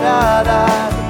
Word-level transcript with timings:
tenés 0.00 1.05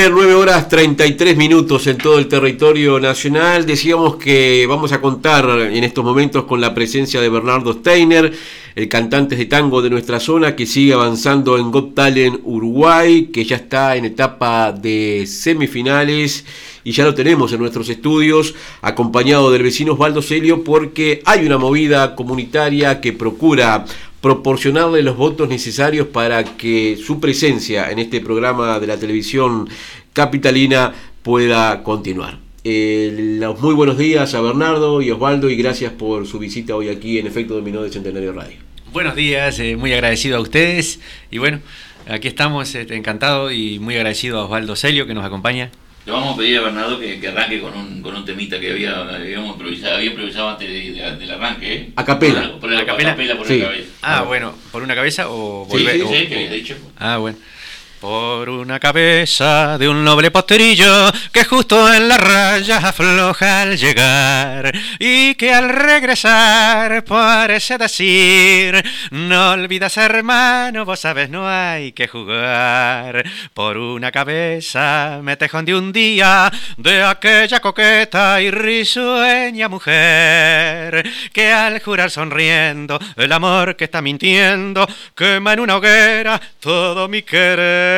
Bien, 0.00 0.14
9 0.14 0.32
horas 0.32 0.66
33 0.70 1.36
minutos 1.36 1.86
en 1.86 1.98
todo 1.98 2.18
el 2.18 2.26
territorio 2.26 2.98
nacional. 2.98 3.66
Decíamos 3.66 4.16
que 4.16 4.64
vamos 4.66 4.92
a 4.92 5.00
contar 5.02 5.46
en 5.60 5.84
estos 5.84 6.02
momentos 6.02 6.44
con 6.44 6.58
la 6.58 6.72
presencia 6.72 7.20
de 7.20 7.28
Bernardo 7.28 7.74
Steiner, 7.74 8.32
el 8.76 8.88
cantante 8.88 9.36
de 9.36 9.44
tango 9.44 9.82
de 9.82 9.90
nuestra 9.90 10.18
zona, 10.18 10.56
que 10.56 10.64
sigue 10.64 10.94
avanzando 10.94 11.58
en 11.58 11.70
Got 11.70 11.94
Talent 11.94 12.40
Uruguay, 12.44 13.26
que 13.26 13.44
ya 13.44 13.56
está 13.56 13.94
en 13.94 14.06
etapa 14.06 14.72
de 14.72 15.26
semifinales 15.26 16.46
y 16.82 16.92
ya 16.92 17.04
lo 17.04 17.14
tenemos 17.14 17.52
en 17.52 17.60
nuestros 17.60 17.90
estudios, 17.90 18.54
acompañado 18.80 19.52
del 19.52 19.64
vecino 19.64 19.92
Osvaldo 19.92 20.22
Celio, 20.22 20.64
porque 20.64 21.20
hay 21.26 21.44
una 21.44 21.58
movida 21.58 22.16
comunitaria 22.16 23.02
que 23.02 23.12
procura 23.12 23.84
proporcionarle 24.20 25.02
los 25.02 25.16
votos 25.16 25.48
necesarios 25.48 26.06
para 26.06 26.44
que 26.44 26.98
su 27.02 27.20
presencia 27.20 27.90
en 27.90 27.98
este 27.98 28.20
programa 28.20 28.78
de 28.78 28.86
la 28.86 28.98
televisión 28.98 29.68
capitalina 30.12 30.92
pueda 31.22 31.82
continuar. 31.82 32.38
Eh, 32.64 33.36
los 33.40 33.58
muy 33.60 33.74
buenos 33.74 33.96
días 33.96 34.34
a 34.34 34.40
Bernardo 34.40 35.00
y 35.00 35.10
Osvaldo 35.10 35.48
y 35.48 35.56
gracias 35.56 35.92
por 35.92 36.26
su 36.26 36.38
visita 36.38 36.76
hoy 36.76 36.88
aquí 36.88 37.18
en 37.18 37.26
Efecto 37.26 37.54
Dominó 37.54 37.82
de 37.82 37.90
Centenario 37.90 38.32
Radio. 38.32 38.58
Buenos 38.92 39.14
días, 39.14 39.58
eh, 39.60 39.76
muy 39.76 39.92
agradecido 39.92 40.36
a 40.36 40.40
ustedes 40.40 41.00
y 41.30 41.38
bueno, 41.38 41.60
aquí 42.08 42.28
estamos, 42.28 42.74
eh, 42.74 42.86
encantado 42.90 43.50
y 43.50 43.78
muy 43.78 43.96
agradecido 43.96 44.40
a 44.40 44.44
Osvaldo 44.44 44.76
Celio 44.76 45.06
que 45.06 45.14
nos 45.14 45.24
acompaña. 45.24 45.70
Le 46.04 46.12
vamos 46.12 46.34
a 46.34 46.38
pedir 46.38 46.58
a 46.58 46.62
Bernardo 46.62 46.98
que, 46.98 47.28
arranque 47.28 47.60
con 47.60 47.76
un, 47.76 48.02
con 48.02 48.16
un 48.16 48.24
temita 48.24 48.58
que 48.58 48.72
había, 48.72 49.00
habíamos 49.00 49.52
improvisado, 49.52 49.96
había 49.96 50.10
improvisado 50.10 50.48
antes 50.50 50.68
del 50.68 51.30
arranque. 51.30 51.74
¿eh? 51.74 51.92
A 51.94 52.04
capela. 52.04 52.58
Por, 52.58 52.70
la, 52.70 52.84
capela. 52.84 53.14
por 53.14 53.46
una 53.46 53.60
cabeza. 53.60 53.88
Ah, 54.02 54.22
bueno, 54.22 54.54
¿por 54.72 54.82
una 54.82 54.94
cabeza 54.94 55.30
o 55.30 55.66
volver? 55.66 55.96
Sí, 55.96 56.00
sí, 56.00 56.14
sí, 56.14 56.26
que 56.26 56.34
había 56.34 56.50
dicho. 56.50 56.76
Ah, 56.98 57.18
bueno. 57.18 57.38
Por 58.00 58.48
una 58.48 58.80
cabeza 58.80 59.76
de 59.76 59.86
un 59.86 60.02
noble 60.02 60.30
posterillo 60.30 61.12
que 61.30 61.44
justo 61.44 61.92
en 61.92 62.08
la 62.08 62.16
raya 62.16 62.78
afloja 62.78 63.60
al 63.60 63.76
llegar 63.76 64.72
y 64.98 65.34
que 65.34 65.52
al 65.52 65.68
regresar 65.68 67.04
parece 67.04 67.76
decir 67.76 68.82
no 69.10 69.50
olvidas 69.50 69.98
hermano, 69.98 70.86
vos 70.86 71.00
sabes 71.00 71.28
no 71.28 71.46
hay 71.46 71.92
que 71.92 72.08
jugar. 72.08 73.22
Por 73.52 73.76
una 73.76 74.10
cabeza 74.10 75.20
me 75.22 75.36
tejon 75.36 75.66
de 75.66 75.74
un 75.74 75.92
día 75.92 76.50
de 76.78 77.02
aquella 77.02 77.60
coqueta 77.60 78.40
y 78.40 78.50
risueña 78.50 79.68
mujer 79.68 81.06
que 81.34 81.52
al 81.52 81.82
jurar 81.82 82.10
sonriendo 82.10 82.98
el 83.16 83.30
amor 83.30 83.76
que 83.76 83.84
está 83.84 84.00
mintiendo 84.00 84.88
quema 85.14 85.52
en 85.52 85.60
una 85.60 85.76
hoguera 85.76 86.40
todo 86.60 87.06
mi 87.06 87.20
querer. 87.20 87.89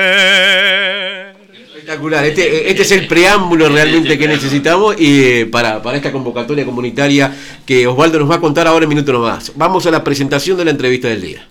Espectacular, 1.75 2.25
este, 2.25 2.71
este, 2.71 2.83
es 2.83 2.93
el 2.93 3.07
preámbulo 3.09 3.69
realmente 3.69 4.17
que 4.17 4.29
necesitamos 4.29 4.95
y 4.99 5.23
eh, 5.23 5.47
para, 5.47 5.83
para, 5.83 5.97
esta 5.97 6.12
convocatoria 6.12 6.65
comunitaria 6.65 7.34
que 7.67 7.87
Osvaldo 7.87 8.21
nos 8.21 8.31
va 8.31 8.37
a 8.37 8.41
contar 8.41 8.67
ahora 8.67 8.84
en 8.84 8.89
minuto 8.89 9.12
nomás. 9.12 9.53
Vamos 9.57 9.87
a 9.87 9.91
la 9.91 10.05
presentación 10.05 10.57
de 10.57 10.65
la 10.65 10.71
entrevista 10.71 11.09
del 11.09 11.21
día. 11.21 11.47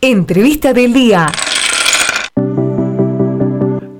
Entrevista 0.00 0.72
del 0.74 0.92
día. 0.92 1.32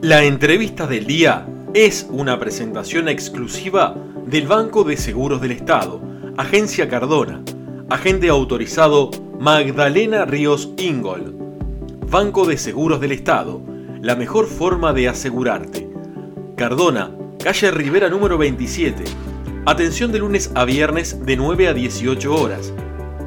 La 0.02 0.24
entrevista 0.24 0.86
del 0.86 1.06
día 1.06 1.46
es 1.72 2.06
una 2.10 2.38
presentación 2.38 3.08
exclusiva 3.08 3.96
del 4.26 4.46
Banco 4.46 4.84
de 4.84 4.96
Seguros 4.98 5.40
del 5.40 5.52
Estado, 5.52 6.02
Agencia 6.36 6.88
Cardona, 6.88 7.42
agente 7.88 8.28
autorizado 8.28 9.10
Magdalena 9.40 10.24
Ríos 10.26 10.70
Ingol 10.76 11.44
Banco 12.14 12.46
de 12.46 12.56
Seguros 12.56 13.00
del 13.00 13.10
Estado, 13.10 13.60
la 14.04 14.14
mejor 14.16 14.46
forma 14.46 14.92
de 14.92 15.08
asegurarte. 15.08 15.88
Cardona, 16.56 17.10
calle 17.42 17.70
Rivera 17.70 18.10
número 18.10 18.36
27. 18.36 19.02
Atención 19.64 20.12
de 20.12 20.18
lunes 20.18 20.50
a 20.54 20.66
viernes 20.66 21.24
de 21.24 21.38
9 21.38 21.68
a 21.68 21.72
18 21.72 22.34
horas. 22.34 22.74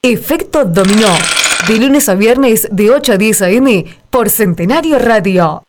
Efecto 0.00 0.64
Dominó. 0.64 1.12
De 1.68 1.76
lunes 1.76 2.08
a 2.08 2.14
viernes 2.14 2.66
de 2.72 2.90
8 2.90 3.12
a 3.12 3.18
10 3.18 3.42
a.m. 3.42 3.84
por 4.08 4.30
Centenario 4.30 4.98
Radio. 4.98 5.62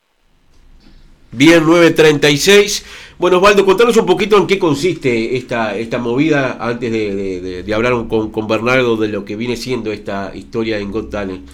Bien, 1.31 1.63
9.36. 1.63 2.83
Bueno, 3.19 3.39
Osvaldo, 3.39 3.65
contanos 3.65 3.97
un 3.97 4.05
poquito 4.05 4.37
en 4.37 4.47
qué 4.47 4.57
consiste 4.57 5.35
esta, 5.35 5.75
esta 5.75 5.97
movida 5.97 6.55
antes 6.57 6.89
de, 6.89 7.73
hablar 7.75 7.91
con, 8.07 8.47
Bernardo 8.47 8.95
de 8.95 9.09
lo 9.09 9.25
que 9.25 9.35
viene 9.35 9.57
siendo 9.57 9.91
esta 9.91 10.31
historia 10.33 10.77
en 10.77 10.89
Got 10.89 11.11
Talent. 11.11 11.45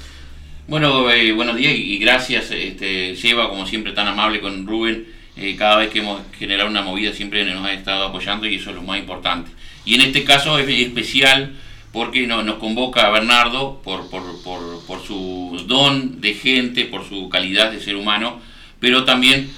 Bueno, 0.68 1.10
eh, 1.10 1.32
buenos 1.32 1.56
días 1.56 1.74
y 1.76 1.98
gracias, 1.98 2.52
este, 2.52 3.16
Lleva, 3.16 3.50
como 3.50 3.66
siempre, 3.66 3.94
tan 3.94 4.08
amable 4.08 4.42
con 4.42 4.68
Rubén. 4.68 5.08
Eh, 5.38 5.56
cada 5.58 5.78
vez 5.78 5.90
que 5.90 6.00
hemos 6.00 6.22
generado 6.38 6.70
una 6.70 6.84
movida 6.84 7.14
siempre 7.14 7.44
nos 7.52 7.66
ha 7.66 7.74
estado 7.74 8.04
apoyando 8.04 8.46
y 8.46 8.58
eso 8.58 8.70
es 8.70 8.76
lo 8.76 8.84
más 8.84 9.00
importante. 9.00 9.50
Y 9.86 9.96
en 9.96 10.02
este 10.02 10.24
caso 10.24 10.60
es 10.60 10.70
especial 10.70 11.56
porque 11.92 12.28
no, 12.28 12.44
nos 12.44 12.58
convoca 12.58 13.08
a 13.08 13.10
Bernardo 13.10 13.82
por, 13.84 14.08
por, 14.12 14.22
por, 14.44 14.86
por 14.86 15.02
su 15.02 15.64
don 15.66 16.22
de 16.22 16.36
gente, 16.36 16.86
por 16.86 17.10
su 17.10 17.28
calidad 17.28 17.72
de 17.72 17.82
ser 17.82 17.96
humano, 17.96 18.40
pero 18.80 19.04
también 19.04 19.50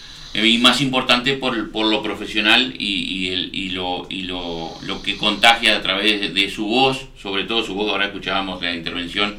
y 0.45 0.57
más 0.59 0.81
importante 0.81 1.33
por, 1.33 1.71
por 1.71 1.87
lo 1.87 2.03
profesional 2.03 2.75
y, 2.77 3.29
el, 3.29 3.49
y, 3.53 3.69
lo, 3.69 4.05
y 4.09 4.23
lo, 4.23 4.71
lo, 4.83 5.01
que 5.01 5.17
contagia 5.17 5.75
a 5.75 5.81
través 5.81 6.33
de, 6.33 6.49
su 6.49 6.65
voz, 6.65 7.07
sobre 7.21 7.45
todo 7.45 7.63
su 7.63 7.73
voz, 7.73 7.89
ahora 7.89 8.05
escuchábamos 8.05 8.61
la 8.61 8.75
intervención 8.75 9.37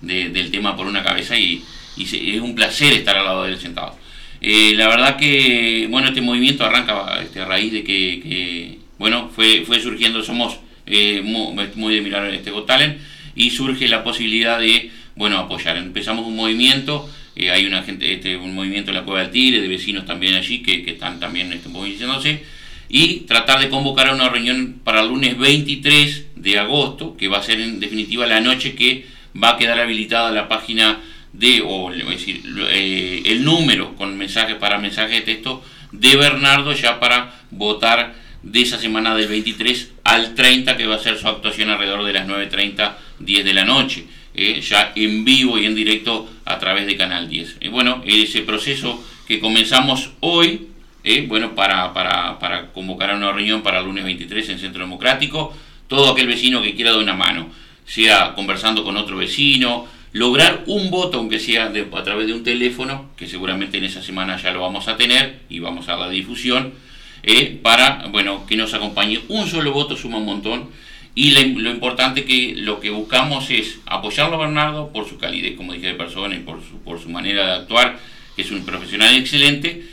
del 0.00 0.50
tema 0.50 0.76
por 0.76 0.86
una 0.86 1.02
cabeza 1.04 1.38
y, 1.38 1.62
es 1.96 2.40
un 2.40 2.54
placer 2.54 2.94
estar 2.94 3.16
al 3.16 3.24
lado 3.24 3.44
de 3.44 3.52
él 3.52 3.58
sentado. 3.58 3.96
Eh, 4.40 4.72
la 4.74 4.88
verdad 4.88 5.16
que, 5.16 5.86
bueno, 5.90 6.08
este 6.08 6.22
movimiento 6.22 6.64
arranca 6.64 7.20
este, 7.22 7.40
a 7.40 7.44
raíz 7.44 7.72
de 7.72 7.84
que, 7.84 8.78
bueno, 8.98 9.30
fue, 9.34 9.64
fue 9.66 9.80
surgiendo, 9.80 10.22
somos 10.22 10.58
eh, 10.86 11.20
muy, 11.22 11.94
de 11.94 12.00
mirar 12.00 12.32
este 12.32 12.50
Got 12.50 12.66
Talent 12.66 12.98
y 13.36 13.50
surge 13.50 13.86
la 13.86 14.02
posibilidad 14.02 14.58
de, 14.58 14.90
bueno, 15.14 15.38
apoyar. 15.38 15.76
Empezamos 15.76 16.26
un 16.26 16.36
movimiento 16.36 17.08
eh, 17.36 17.50
hay 17.50 17.66
una 17.66 17.82
gente, 17.82 18.12
este, 18.12 18.36
un 18.36 18.54
movimiento 18.54 18.90
en 18.90 18.96
la 18.96 19.04
Cueva 19.04 19.20
del 19.20 19.30
Tigre, 19.30 19.60
de 19.60 19.68
vecinos 19.68 20.06
también 20.06 20.34
allí 20.34 20.62
que, 20.62 20.84
están 20.90 21.20
también 21.20 21.52
este, 21.52 21.68
movilizándose, 21.68 22.42
y 22.88 23.20
tratar 23.20 23.60
de 23.60 23.68
convocar 23.68 24.08
a 24.08 24.14
una 24.14 24.28
reunión 24.28 24.80
para 24.82 25.02
el 25.02 25.08
lunes 25.08 25.38
23 25.38 26.26
de 26.36 26.58
agosto, 26.58 27.16
que 27.16 27.28
va 27.28 27.38
a 27.38 27.42
ser 27.42 27.60
en 27.60 27.80
definitiva 27.80 28.26
la 28.26 28.40
noche 28.40 28.74
que 28.74 29.06
va 29.40 29.50
a 29.50 29.56
quedar 29.56 29.78
habilitada 29.78 30.30
la 30.32 30.48
página 30.48 31.00
de, 31.32 31.62
o 31.64 31.90
decir, 31.90 32.42
eh, 32.70 33.22
el 33.26 33.44
número 33.44 33.94
con 33.94 34.18
mensajes 34.18 34.56
para 34.56 34.78
mensajes 34.78 35.12
de 35.12 35.20
texto 35.20 35.62
de 35.92 36.16
Bernardo 36.16 36.72
ya 36.72 36.98
para 36.98 37.40
votar 37.50 38.14
de 38.42 38.62
esa 38.62 38.78
semana 38.78 39.14
del 39.14 39.28
23 39.28 39.92
al 40.04 40.34
30, 40.34 40.76
que 40.76 40.86
va 40.86 40.96
a 40.96 40.98
ser 40.98 41.18
su 41.18 41.28
actuación 41.28 41.70
alrededor 41.70 42.04
de 42.04 42.12
las 42.12 42.26
9.30, 42.26 42.94
10 43.18 43.44
de 43.44 43.54
la 43.54 43.64
noche. 43.64 44.06
Eh, 44.32 44.60
ya 44.60 44.92
en 44.94 45.24
vivo 45.24 45.58
y 45.58 45.66
en 45.66 45.74
directo 45.74 46.28
a 46.44 46.58
través 46.58 46.86
de 46.86 46.96
Canal 46.96 47.28
10. 47.28 47.56
Eh, 47.60 47.68
bueno, 47.68 48.00
ese 48.06 48.42
proceso 48.42 49.02
que 49.26 49.40
comenzamos 49.40 50.10
hoy, 50.20 50.68
eh, 51.02 51.24
bueno, 51.26 51.56
para, 51.56 51.92
para, 51.92 52.38
para, 52.38 52.68
convocar 52.72 53.10
a 53.10 53.16
una 53.16 53.32
reunión 53.32 53.62
para 53.62 53.80
el 53.80 53.86
lunes 53.86 54.04
23 54.04 54.50
en 54.50 54.58
Centro 54.60 54.84
Democrático, 54.84 55.52
todo 55.88 56.12
aquel 56.12 56.28
vecino 56.28 56.62
que 56.62 56.76
quiera 56.76 56.92
dar 56.92 57.00
una 57.00 57.14
mano, 57.14 57.48
sea 57.84 58.34
conversando 58.34 58.84
con 58.84 58.96
otro 58.96 59.16
vecino, 59.16 59.88
lograr 60.12 60.62
un 60.66 60.90
voto, 60.90 61.18
aunque 61.18 61.40
sea 61.40 61.64
a 61.64 62.02
través 62.04 62.28
de 62.28 62.32
un 62.32 62.44
teléfono, 62.44 63.10
que 63.16 63.26
seguramente 63.26 63.78
en 63.78 63.84
esa 63.84 64.00
semana 64.00 64.40
ya 64.40 64.52
lo 64.52 64.60
vamos 64.60 64.86
a 64.86 64.96
tener 64.96 65.40
y 65.48 65.58
vamos 65.58 65.88
a 65.88 65.96
la 65.96 66.08
difusión, 66.08 66.72
para, 67.62 68.06
bueno, 68.10 68.46
que 68.46 68.56
nos 68.56 68.74
acompañe. 68.74 69.20
Un 69.28 69.48
solo 69.48 69.72
voto 69.72 69.96
suma 69.96 70.18
un 70.18 70.26
montón 70.26 70.70
y 71.14 71.32
lo 71.32 71.70
importante 71.70 72.24
que 72.24 72.54
lo 72.56 72.78
que 72.80 72.90
buscamos 72.90 73.50
es 73.50 73.80
apoyarlo 73.86 74.36
a 74.36 74.46
Bernardo 74.46 74.92
por 74.92 75.08
su 75.08 75.18
calidez, 75.18 75.56
como 75.56 75.72
dije, 75.72 75.88
de 75.88 75.94
persona 75.94 76.36
y 76.36 76.40
por 76.40 76.62
su, 76.62 76.78
por 76.78 77.00
su 77.00 77.08
manera 77.08 77.46
de 77.46 77.52
actuar, 77.52 77.98
que 78.36 78.42
es 78.42 78.50
un 78.50 78.64
profesional 78.64 79.16
excelente, 79.16 79.84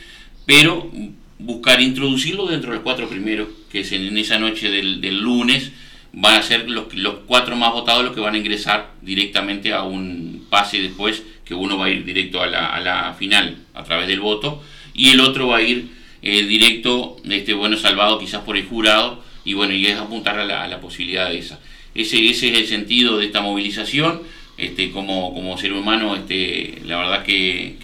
pero 0.46 0.90
buscar 1.38 1.80
introducirlo 1.80 2.46
dentro 2.46 2.70
de 2.70 2.76
los 2.76 2.84
cuatro 2.84 3.08
primeros, 3.08 3.48
que 3.70 3.80
es 3.80 3.92
en, 3.92 4.16
esa 4.16 4.38
noche 4.38 4.70
del, 4.70 5.00
del, 5.00 5.20
lunes, 5.20 5.72
van 6.12 6.36
a 6.36 6.42
ser 6.42 6.70
los, 6.70 6.94
los 6.94 7.14
cuatro 7.26 7.56
más 7.56 7.72
votados 7.72 8.04
los 8.04 8.14
que 8.14 8.20
van 8.20 8.34
a 8.34 8.38
ingresar 8.38 8.92
directamente 9.02 9.72
a 9.72 9.82
un 9.82 10.46
pase 10.48 10.80
después, 10.80 11.22
que 11.44 11.54
uno 11.54 11.78
va 11.78 11.86
a 11.86 11.90
ir 11.90 12.04
directo 12.04 12.42
a 12.42 12.46
la, 12.46 12.66
a 12.66 12.80
la 12.80 13.14
final 13.14 13.56
a 13.74 13.82
través 13.82 14.06
del 14.06 14.20
voto, 14.20 14.62
y 14.94 15.10
el 15.10 15.20
otro 15.20 15.48
va 15.48 15.58
a 15.58 15.62
ir 15.62 15.88
eh, 16.22 16.44
directo, 16.44 17.16
este 17.28 17.54
bueno 17.54 17.76
salvado 17.76 18.18
quizás 18.18 18.42
por 18.42 18.56
el 18.56 18.66
jurado, 18.66 19.22
y 19.48 19.54
bueno, 19.54 19.72
y 19.72 19.86
es 19.86 19.96
apuntar 19.96 20.38
a 20.38 20.44
la, 20.44 20.78
posibilidad 20.78 21.30
de 21.30 21.38
esa. 21.38 21.58
Ese, 21.94 22.28
ese 22.28 22.50
es 22.50 22.58
el 22.58 22.66
sentido 22.66 23.16
de 23.16 23.24
esta 23.24 23.40
movilización. 23.40 24.20
Este, 24.58 24.90
como, 24.90 25.32
como 25.32 25.56
ser 25.56 25.72
humano, 25.72 26.14
este, 26.16 26.82
la 26.84 26.98
verdad 26.98 27.24
que, 27.24 27.76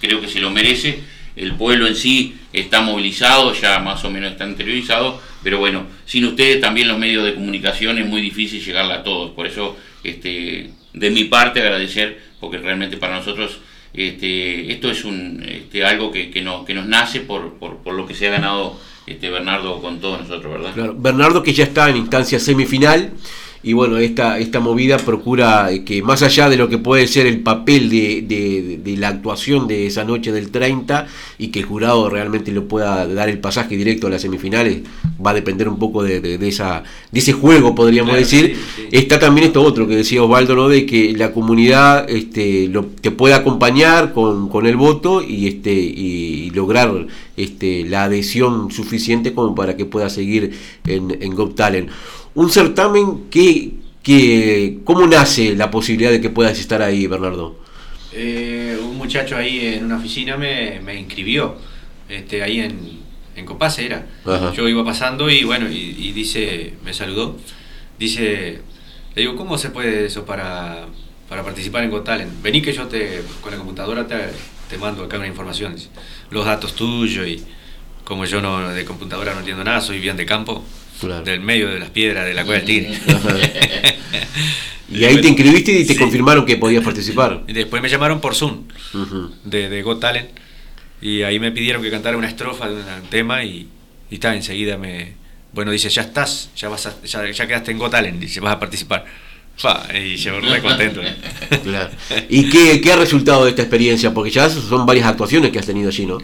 creo 0.00 0.20
que 0.20 0.28
se 0.28 0.38
lo 0.38 0.50
merece. 0.50 1.00
El 1.34 1.54
pueblo 1.56 1.88
en 1.88 1.96
sí 1.96 2.36
está 2.52 2.80
movilizado, 2.80 3.52
ya 3.54 3.80
más 3.80 4.04
o 4.04 4.10
menos 4.10 4.30
está 4.30 4.46
interiorizado, 4.46 5.20
pero 5.42 5.58
bueno, 5.58 5.84
sin 6.06 6.26
ustedes 6.26 6.60
también 6.60 6.86
los 6.86 6.98
medios 6.98 7.24
de 7.24 7.34
comunicación 7.34 7.98
es 7.98 8.06
muy 8.06 8.20
difícil 8.20 8.64
llegarle 8.64 8.94
a 8.94 9.02
todos. 9.02 9.32
Por 9.32 9.48
eso, 9.48 9.76
este, 10.04 10.70
de 10.92 11.10
mi 11.10 11.24
parte, 11.24 11.60
agradecer, 11.60 12.20
porque 12.38 12.58
realmente 12.58 12.98
para 12.98 13.16
nosotros 13.16 13.58
este, 13.92 14.70
esto 14.70 14.88
es 14.88 15.04
un, 15.04 15.44
este, 15.44 15.84
algo 15.84 16.12
que, 16.12 16.30
que, 16.30 16.42
no, 16.42 16.64
que 16.64 16.74
nos 16.74 16.86
nace 16.86 17.18
por, 17.18 17.54
por, 17.54 17.78
por 17.78 17.94
lo 17.94 18.06
que 18.06 18.14
se 18.14 18.28
ha 18.28 18.30
ganado 18.30 18.78
este, 19.10 19.30
Bernardo 19.30 19.80
con 19.80 20.00
todos 20.00 20.20
nosotros, 20.20 20.52
¿verdad? 20.52 20.72
Claro, 20.74 20.94
Bernardo 20.96 21.42
que 21.42 21.52
ya 21.52 21.64
está 21.64 21.88
en 21.88 21.96
instancia 21.96 22.38
semifinal 22.38 23.12
y 23.62 23.74
bueno, 23.74 23.98
esta, 23.98 24.38
esta 24.38 24.58
movida 24.58 24.96
procura 24.96 25.68
que 25.84 26.02
más 26.02 26.22
allá 26.22 26.48
de 26.48 26.56
lo 26.56 26.70
que 26.70 26.78
puede 26.78 27.06
ser 27.06 27.26
el 27.26 27.40
papel 27.40 27.90
de, 27.90 28.24
de, 28.26 28.80
de, 28.82 28.96
la 28.96 29.08
actuación 29.08 29.68
de 29.68 29.86
esa 29.86 30.02
noche 30.02 30.32
del 30.32 30.50
30 30.50 31.06
y 31.36 31.48
que 31.48 31.60
el 31.60 31.66
jurado 31.66 32.08
realmente 32.08 32.52
le 32.52 32.62
pueda 32.62 33.06
dar 33.06 33.28
el 33.28 33.38
pasaje 33.38 33.76
directo 33.76 34.06
a 34.06 34.10
las 34.10 34.22
semifinales, 34.22 34.80
va 35.24 35.32
a 35.32 35.34
depender 35.34 35.68
un 35.68 35.78
poco 35.78 36.02
de, 36.02 36.20
de 36.20 36.48
esa, 36.48 36.84
de 37.12 37.18
ese 37.18 37.34
juego, 37.34 37.74
podríamos 37.74 38.12
claro, 38.12 38.24
decir. 38.24 38.56
Sí, 38.56 38.82
sí. 38.82 38.88
Está 38.92 39.18
también 39.18 39.48
esto 39.48 39.62
otro 39.62 39.86
que 39.86 39.96
decía 39.96 40.22
Osvaldo, 40.22 40.56
¿no? 40.56 40.70
de 40.70 40.86
que 40.86 41.12
la 41.12 41.32
comunidad 41.32 42.08
este, 42.08 42.66
lo, 42.68 42.86
te 42.86 43.10
pueda 43.10 43.36
acompañar 43.36 44.14
con, 44.14 44.48
con 44.48 44.66
el 44.66 44.76
voto 44.76 45.22
y, 45.22 45.48
este, 45.48 45.72
y, 45.72 46.46
y 46.46 46.50
lograr 46.50 47.06
este, 47.36 47.84
la 47.84 48.04
adhesión 48.04 48.70
suficiente 48.70 49.34
como 49.34 49.54
para 49.54 49.76
que 49.76 49.84
pueda 49.84 50.08
seguir 50.08 50.52
en, 50.86 51.18
en 51.20 51.34
Got 51.34 51.56
Talent 51.56 51.90
un 52.34 52.50
certamen 52.50 53.28
que, 53.30 53.72
que 54.02 54.78
¿cómo 54.84 55.06
nace 55.06 55.54
la 55.54 55.70
posibilidad 55.70 56.10
de 56.10 56.20
que 56.20 56.30
puedas 56.30 56.58
estar 56.58 56.82
ahí, 56.82 57.06
Bernardo? 57.06 57.58
Eh, 58.12 58.78
un 58.82 58.96
muchacho 58.96 59.36
ahí 59.36 59.66
en 59.66 59.84
una 59.84 59.96
oficina 59.96 60.36
me, 60.36 60.80
me 60.80 60.98
inscribió, 60.98 61.56
este, 62.08 62.42
ahí 62.42 62.60
en, 62.60 63.00
en 63.36 63.46
Copase 63.46 63.86
era. 63.86 64.06
Ajá. 64.24 64.52
Yo 64.52 64.68
iba 64.68 64.84
pasando 64.84 65.30
y 65.30 65.44
bueno, 65.44 65.68
y, 65.70 65.96
y, 65.98 66.12
dice, 66.12 66.74
me 66.84 66.92
saludó, 66.92 67.36
dice, 67.98 68.60
le 69.14 69.22
digo, 69.22 69.36
¿cómo 69.36 69.58
se 69.58 69.70
puede 69.70 70.06
eso 70.06 70.24
para, 70.24 70.86
para 71.28 71.44
participar 71.44 71.84
en 71.84 71.90
Got 71.90 72.04
Talent? 72.04 72.42
Vení 72.42 72.62
que 72.62 72.72
yo 72.72 72.86
te, 72.86 73.22
con 73.40 73.52
la 73.52 73.58
computadora 73.58 74.06
te, 74.06 74.16
te 74.68 74.78
mando 74.78 75.04
acá 75.04 75.16
una 75.18 75.28
información, 75.28 75.76
los 76.30 76.44
datos 76.44 76.74
tuyos 76.74 77.26
y 77.26 77.44
como 78.10 78.24
yo 78.24 78.42
no 78.42 78.70
de 78.70 78.84
computadora 78.84 79.34
no 79.34 79.38
entiendo 79.38 79.62
nada, 79.62 79.80
soy 79.80 80.00
bien 80.00 80.16
de 80.16 80.26
campo, 80.26 80.64
Claro. 80.98 81.22
del 81.22 81.38
medio 81.38 81.68
de 81.68 81.78
las 81.78 81.90
piedras 81.90 82.26
de 82.26 82.34
la 82.34 82.44
cueva 82.44 82.60
del 82.60 82.66
tigre. 82.66 82.90
y 84.90 85.04
ahí 85.04 85.20
te 85.20 85.28
inscribiste 85.28 85.70
y 85.70 85.86
te 85.86 85.94
sí. 85.94 85.98
confirmaron 85.98 86.44
que 86.44 86.56
podías 86.56 86.82
participar. 86.82 87.44
Y 87.46 87.52
después 87.52 87.80
me 87.80 87.88
llamaron 87.88 88.20
por 88.20 88.34
Zoom 88.34 88.64
uh 88.94 88.98
-huh. 88.98 89.30
de, 89.44 89.68
de, 89.68 89.82
Got 89.82 90.00
Talent 90.00 90.28
y 91.00 91.22
ahí 91.22 91.38
me 91.38 91.52
pidieron 91.52 91.82
que 91.82 91.90
cantara 91.90 92.16
una 92.16 92.26
estrofa 92.26 92.68
de 92.68 92.74
un 92.74 93.06
tema 93.08 93.44
y, 93.44 93.68
y 94.10 94.14
está, 94.14 94.34
enseguida 94.34 94.76
me... 94.76 95.12
Bueno, 95.52 95.70
dice, 95.70 95.88
ya 95.88 96.02
estás, 96.02 96.50
ya, 96.56 96.68
vas 96.68 96.86
a, 96.86 97.00
ya, 97.04 97.30
ya 97.30 97.46
quedaste 97.46 97.70
en 97.70 97.78
Got 97.78 97.92
Talent, 97.92 98.18
dice, 98.18 98.40
vas 98.40 98.56
a 98.56 98.58
participar. 98.58 99.04
Fa, 99.56 99.86
y 99.96 100.16
yo 100.16 100.40
re 100.40 100.60
contento. 100.60 101.00
claro. 101.62 101.90
¿Y 102.28 102.50
qué, 102.50 102.80
qué 102.80 102.92
ha 102.92 102.96
resultado 102.96 103.44
de 103.44 103.50
esta 103.50 103.62
experiencia? 103.62 104.12
Porque 104.12 104.32
ya 104.32 104.50
son 104.50 104.84
varias 104.84 105.06
actuaciones 105.06 105.52
que 105.52 105.60
has 105.60 105.66
tenido 105.66 105.90
allí, 105.90 106.06
¿no? 106.06 106.18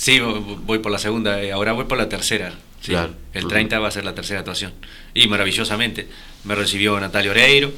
Sí, 0.00 0.18
voy 0.18 0.78
por 0.78 0.90
la 0.90 0.96
segunda, 0.96 1.42
eh, 1.42 1.52
ahora 1.52 1.72
voy 1.72 1.84
por 1.84 1.98
la 1.98 2.08
tercera. 2.08 2.54
Sí, 2.80 2.92
claro. 2.92 3.12
El 3.34 3.46
30 3.46 3.78
va 3.80 3.88
a 3.88 3.90
ser 3.90 4.02
la 4.02 4.14
tercera 4.14 4.40
actuación. 4.40 4.72
Y 5.12 5.28
maravillosamente. 5.28 6.06
Me 6.44 6.54
recibió 6.54 6.98
Natalia 6.98 7.32
Oreiro. 7.32 7.70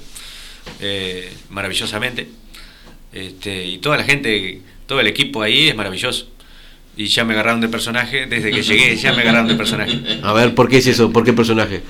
Eh, 0.78 1.32
maravillosamente. 1.50 2.28
Este, 3.12 3.66
y 3.66 3.78
toda 3.78 3.96
la 3.96 4.04
gente, 4.04 4.60
todo 4.86 5.00
el 5.00 5.08
equipo 5.08 5.42
ahí 5.42 5.70
es 5.70 5.74
maravilloso. 5.74 6.28
Y 6.96 7.06
ya 7.06 7.24
me 7.24 7.32
agarraron 7.32 7.60
de 7.60 7.68
personaje, 7.68 8.26
desde 8.26 8.52
que 8.52 8.62
llegué 8.62 8.96
ya 8.96 9.12
me 9.14 9.22
agarraron 9.22 9.48
de 9.48 9.56
personaje. 9.56 10.20
A 10.22 10.32
ver, 10.32 10.54
¿por 10.54 10.68
qué 10.68 10.76
es 10.76 10.86
eso? 10.86 11.10
¿Por 11.10 11.24
qué 11.24 11.32
personaje? 11.32 11.82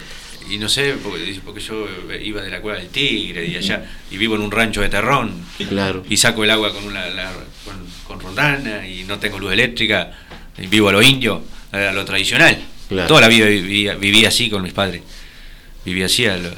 Y 0.48 0.56
no 0.56 0.70
sé, 0.70 0.94
porque, 1.02 1.40
porque 1.44 1.60
yo 1.60 1.86
iba 2.22 2.40
de 2.40 2.50
la 2.50 2.62
cueva 2.62 2.78
del 2.78 2.88
tigre 2.88 3.44
y 3.46 3.56
allá, 3.56 3.84
y 4.10 4.16
vivo 4.16 4.36
en 4.36 4.40
un 4.40 4.50
rancho 4.50 4.80
de 4.80 4.88
terrón. 4.88 5.44
Claro. 5.68 6.04
Y 6.08 6.16
saco 6.16 6.42
el 6.42 6.50
agua 6.50 6.72
con, 6.72 6.84
una, 6.84 7.06
la, 7.10 7.30
con, 7.66 7.74
con 8.06 8.20
rondana 8.20 8.88
y 8.88 9.04
no 9.04 9.18
tengo 9.18 9.38
luz 9.38 9.52
eléctrica. 9.52 10.21
Vivo 10.58 10.88
a 10.88 10.92
lo 10.92 11.02
indio, 11.02 11.42
a 11.72 11.92
lo 11.92 12.04
tradicional. 12.04 12.58
Claro. 12.88 13.08
Toda 13.08 13.22
la 13.22 13.28
vida 13.28 13.46
vivía, 13.46 13.94
vivía, 13.94 14.28
así 14.28 14.50
con 14.50 14.62
mis 14.62 14.72
padres. 14.72 15.02
Vivía 15.84 16.06
así 16.06 16.24
lo, 16.26 16.50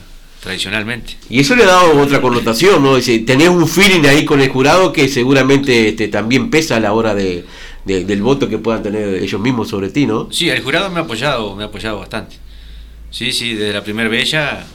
tradicionalmente. 0.42 1.16
Y 1.30 1.40
eso 1.40 1.54
le 1.56 1.62
ha 1.62 1.66
dado 1.66 1.98
otra 2.00 2.20
connotación, 2.20 2.82
¿no? 2.82 2.96
Dice, 2.96 3.20
tenés 3.20 3.48
un 3.48 3.66
feeling 3.68 4.04
ahí 4.06 4.24
con 4.24 4.40
el 4.40 4.48
jurado 4.50 4.92
que 4.92 5.08
seguramente 5.08 5.88
este, 5.88 6.08
también 6.08 6.50
pesa 6.50 6.76
a 6.76 6.80
la 6.80 6.92
hora 6.92 7.14
de, 7.14 7.44
de, 7.84 8.04
del 8.04 8.20
voto 8.20 8.48
que 8.48 8.58
puedan 8.58 8.82
tener 8.82 9.22
ellos 9.22 9.40
mismos 9.40 9.68
sobre 9.68 9.88
ti, 9.90 10.06
¿no? 10.06 10.28
Sí, 10.30 10.50
el 10.50 10.62
jurado 10.62 10.90
me 10.90 11.00
ha 11.00 11.04
apoyado, 11.04 11.54
me 11.56 11.62
ha 11.62 11.66
apoyado 11.66 11.98
bastante. 12.00 12.36
Sí, 13.10 13.32
sí, 13.32 13.54
desde 13.54 13.72
la 13.72 13.84
primera 13.84 14.08
vez 14.08 14.32
ya, 14.32 14.66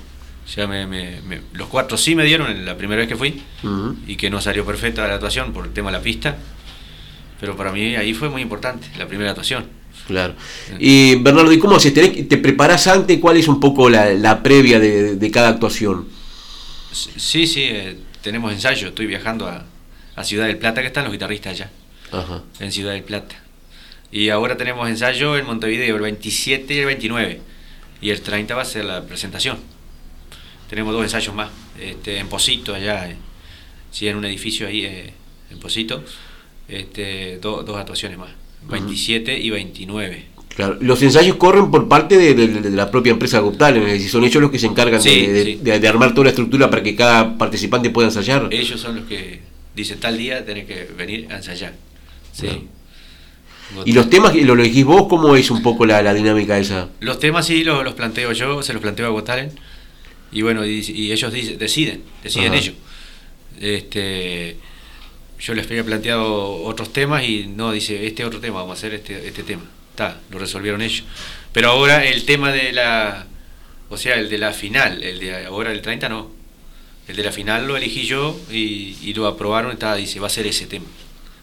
ya 0.56 0.66
me, 0.66 0.88
me, 0.88 1.22
me, 1.28 1.42
los 1.54 1.68
cuatro 1.68 1.98
sí 1.98 2.16
me 2.16 2.24
dieron 2.24 2.66
la 2.66 2.78
primera 2.78 3.00
vez 3.02 3.10
que 3.10 3.18
fui 3.18 3.42
uh 3.64 3.68
-huh. 3.68 3.96
y 4.08 4.16
que 4.16 4.30
no 4.30 4.40
salió 4.40 4.66
perfecta 4.66 5.06
la 5.08 5.16
actuación 5.16 5.52
por 5.52 5.66
el 5.66 5.74
tema 5.74 5.92
de 5.92 5.98
la 5.98 6.04
pista. 6.04 6.38
Pero 7.40 7.56
para 7.56 7.72
mí 7.72 7.96
ahí 7.96 8.14
fue 8.14 8.30
muy 8.30 8.42
importante, 8.42 8.88
la 8.98 9.08
primera 9.08 9.32
actuación. 9.32 9.66
Claro. 10.08 10.34
Y 10.80 11.16
Bernardo, 11.16 11.52
¿y 11.54 11.60
cómo 11.60 11.76
haces? 11.76 11.94
¿Te, 11.94 12.38
preparas 12.38 12.88
antes? 12.88 13.20
¿Cuál 13.20 13.38
es 13.38 13.48
un 13.48 13.60
poco 13.60 13.90
la, 13.90 14.12
la 14.14 14.42
previa 14.42 14.80
de, 14.80 15.16
de, 15.16 15.32
cada 15.32 15.50
actuación? 15.50 16.08
Sí, 16.92 17.46
sí, 17.46 17.62
eh, 17.64 17.96
tenemos 18.22 18.52
ensayo. 18.52 18.88
Estoy 18.88 19.06
viajando 19.06 19.48
a, 19.48 19.66
a, 20.16 20.24
Ciudad 20.24 20.48
del 20.48 20.58
Plata, 20.58 20.82
que 20.82 20.88
están 20.88 21.04
los 21.04 21.14
guitarristas 21.14 21.54
allá. 21.54 21.70
Ajá. 22.12 22.42
En 22.60 22.72
Ciudad 22.72 22.94
del 22.94 23.04
Plata. 23.04 23.36
Y 24.12 24.30
ahora 24.30 24.58
tenemos 24.58 24.90
ensayo 24.90 25.38
en 25.38 25.46
Montevideo, 25.46 25.96
el 25.96 26.02
27 26.02 26.74
y 26.74 26.80
el 26.80 26.86
29. 26.88 27.42
Y 28.02 28.10
el 28.10 28.22
30 28.22 28.56
va 28.56 28.64
a 28.64 28.66
ser 28.66 28.86
la 28.86 29.04
presentación. 29.04 29.60
Tenemos 30.70 30.94
dos 30.94 31.04
ensayos 31.04 31.36
más. 31.36 31.50
Este, 31.80 32.18
en 32.18 32.28
Posito, 32.28 32.74
allá. 32.74 33.10
Eh, 33.10 33.16
sí, 33.92 34.08
en 34.08 34.18
un 34.18 34.26
edificio 34.26 34.68
ahí, 34.68 34.86
eh, 34.86 35.14
en 35.52 35.60
Posito. 35.60 36.04
Este, 36.70 37.40
do, 37.42 37.64
dos 37.64 37.78
actuaciones 37.78 38.18
más. 38.18 38.30
27 38.70 39.32
uh 39.32 39.36
-huh. 39.36 39.44
y 39.44 39.50
29. 39.50 40.26
Claro, 40.56 40.78
los 40.82 41.02
ensayos 41.02 41.38
corren 41.38 41.72
por 41.72 41.88
parte 41.88 42.18
de, 42.18 42.34
de, 42.34 42.48
de 42.48 42.70
la 42.72 42.92
propia 42.92 43.12
empresa 43.12 43.40
Goptal, 43.40 43.78
es 43.78 43.86
decir, 43.86 44.10
son 44.10 44.26
ellos 44.26 44.42
los 44.42 44.52
que 44.52 44.60
se 44.60 44.68
encargan 44.68 45.02
sí, 45.02 45.26
de, 45.28 45.44
sí. 45.44 45.60
de, 45.62 45.88
armar 45.88 46.14
toda 46.14 46.26
la 46.26 46.30
estructura 46.32 46.70
para 46.70 46.84
que 46.84 46.96
cada 46.96 47.38
participante 47.38 47.90
pueda 47.90 48.10
ensayar. 48.10 48.50
Ellos 48.52 48.80
son 48.80 48.98
los 48.98 49.06
que 49.06 49.40
dicen 49.74 50.00
tal 50.00 50.18
día 50.18 50.46
tenés 50.46 50.66
que 50.66 50.90
venir 50.98 51.28
a 51.32 51.38
ensayar. 51.38 51.76
Sí. 52.34 52.48
Claro. 52.48 53.84
¿Y 53.86 53.94
los 53.94 54.10
temas 54.10 54.36
lo 54.36 54.54
elegís 54.54 54.84
vos? 54.84 55.08
¿Cómo 55.08 55.36
es 55.36 55.50
un 55.52 55.62
poco 55.62 55.86
la, 55.86 56.02
la 56.02 56.14
dinámica 56.14 56.58
esa? 56.58 56.90
Los 57.00 57.20
temas 57.20 57.46
sí 57.46 57.64
los, 57.64 57.84
los, 57.84 57.94
planteo 57.94 58.34
yo, 58.34 58.62
se 58.64 58.74
los 58.74 58.82
planteo 58.82 59.06
a 59.06 59.10
Gotalen 59.10 59.52
y 60.32 60.42
bueno, 60.42 60.66
y, 60.66 60.80
y 60.80 61.12
ellos 61.12 61.32
deciden, 61.32 62.02
deciden 62.24 62.52
Ajá. 62.52 62.58
ellos. 62.58 62.76
Este, 63.60 64.58
yo 65.40 65.54
les 65.54 65.66
había 65.68 65.84
planteado 65.84 66.64
otros 66.64 66.92
temas 66.92 67.24
y 67.24 67.48
no, 67.48 67.72
dice, 67.72 68.06
este 68.06 68.26
otro 68.26 68.40
tema, 68.40 68.58
vamos 68.58 68.72
a 68.72 68.80
hacer 68.80 68.94
este, 68.94 69.28
este 69.28 69.44
tema. 69.44 69.64
Está, 69.92 70.20
lo 70.30 70.40
resolvieron 70.40 70.82
ellos. 70.82 71.04
Pero 71.54 71.70
ahora 71.70 72.06
el 72.06 72.26
tema 72.26 72.52
de 72.52 72.74
la, 72.74 73.26
o 73.90 73.98
sea, 73.98 74.16
el 74.16 74.30
de 74.30 74.38
la 74.38 74.52
final, 74.52 75.02
el 75.04 75.20
de 75.20 75.46
ahora 75.46 75.72
el 75.72 75.82
30 75.82 76.10
no. 76.10 76.32
El 77.08 77.16
de 77.16 77.24
la 77.24 77.32
final 77.32 77.68
lo 77.68 77.76
elegí 77.76 78.04
yo 78.04 78.40
y, 78.52 78.96
y 79.02 79.14
lo 79.16 79.26
aprobaron, 79.26 79.72
está, 79.72 79.96
dice, 79.96 80.20
va 80.20 80.28
a 80.28 80.30
ser 80.30 80.46
ese 80.46 80.68
tema. 80.68 80.86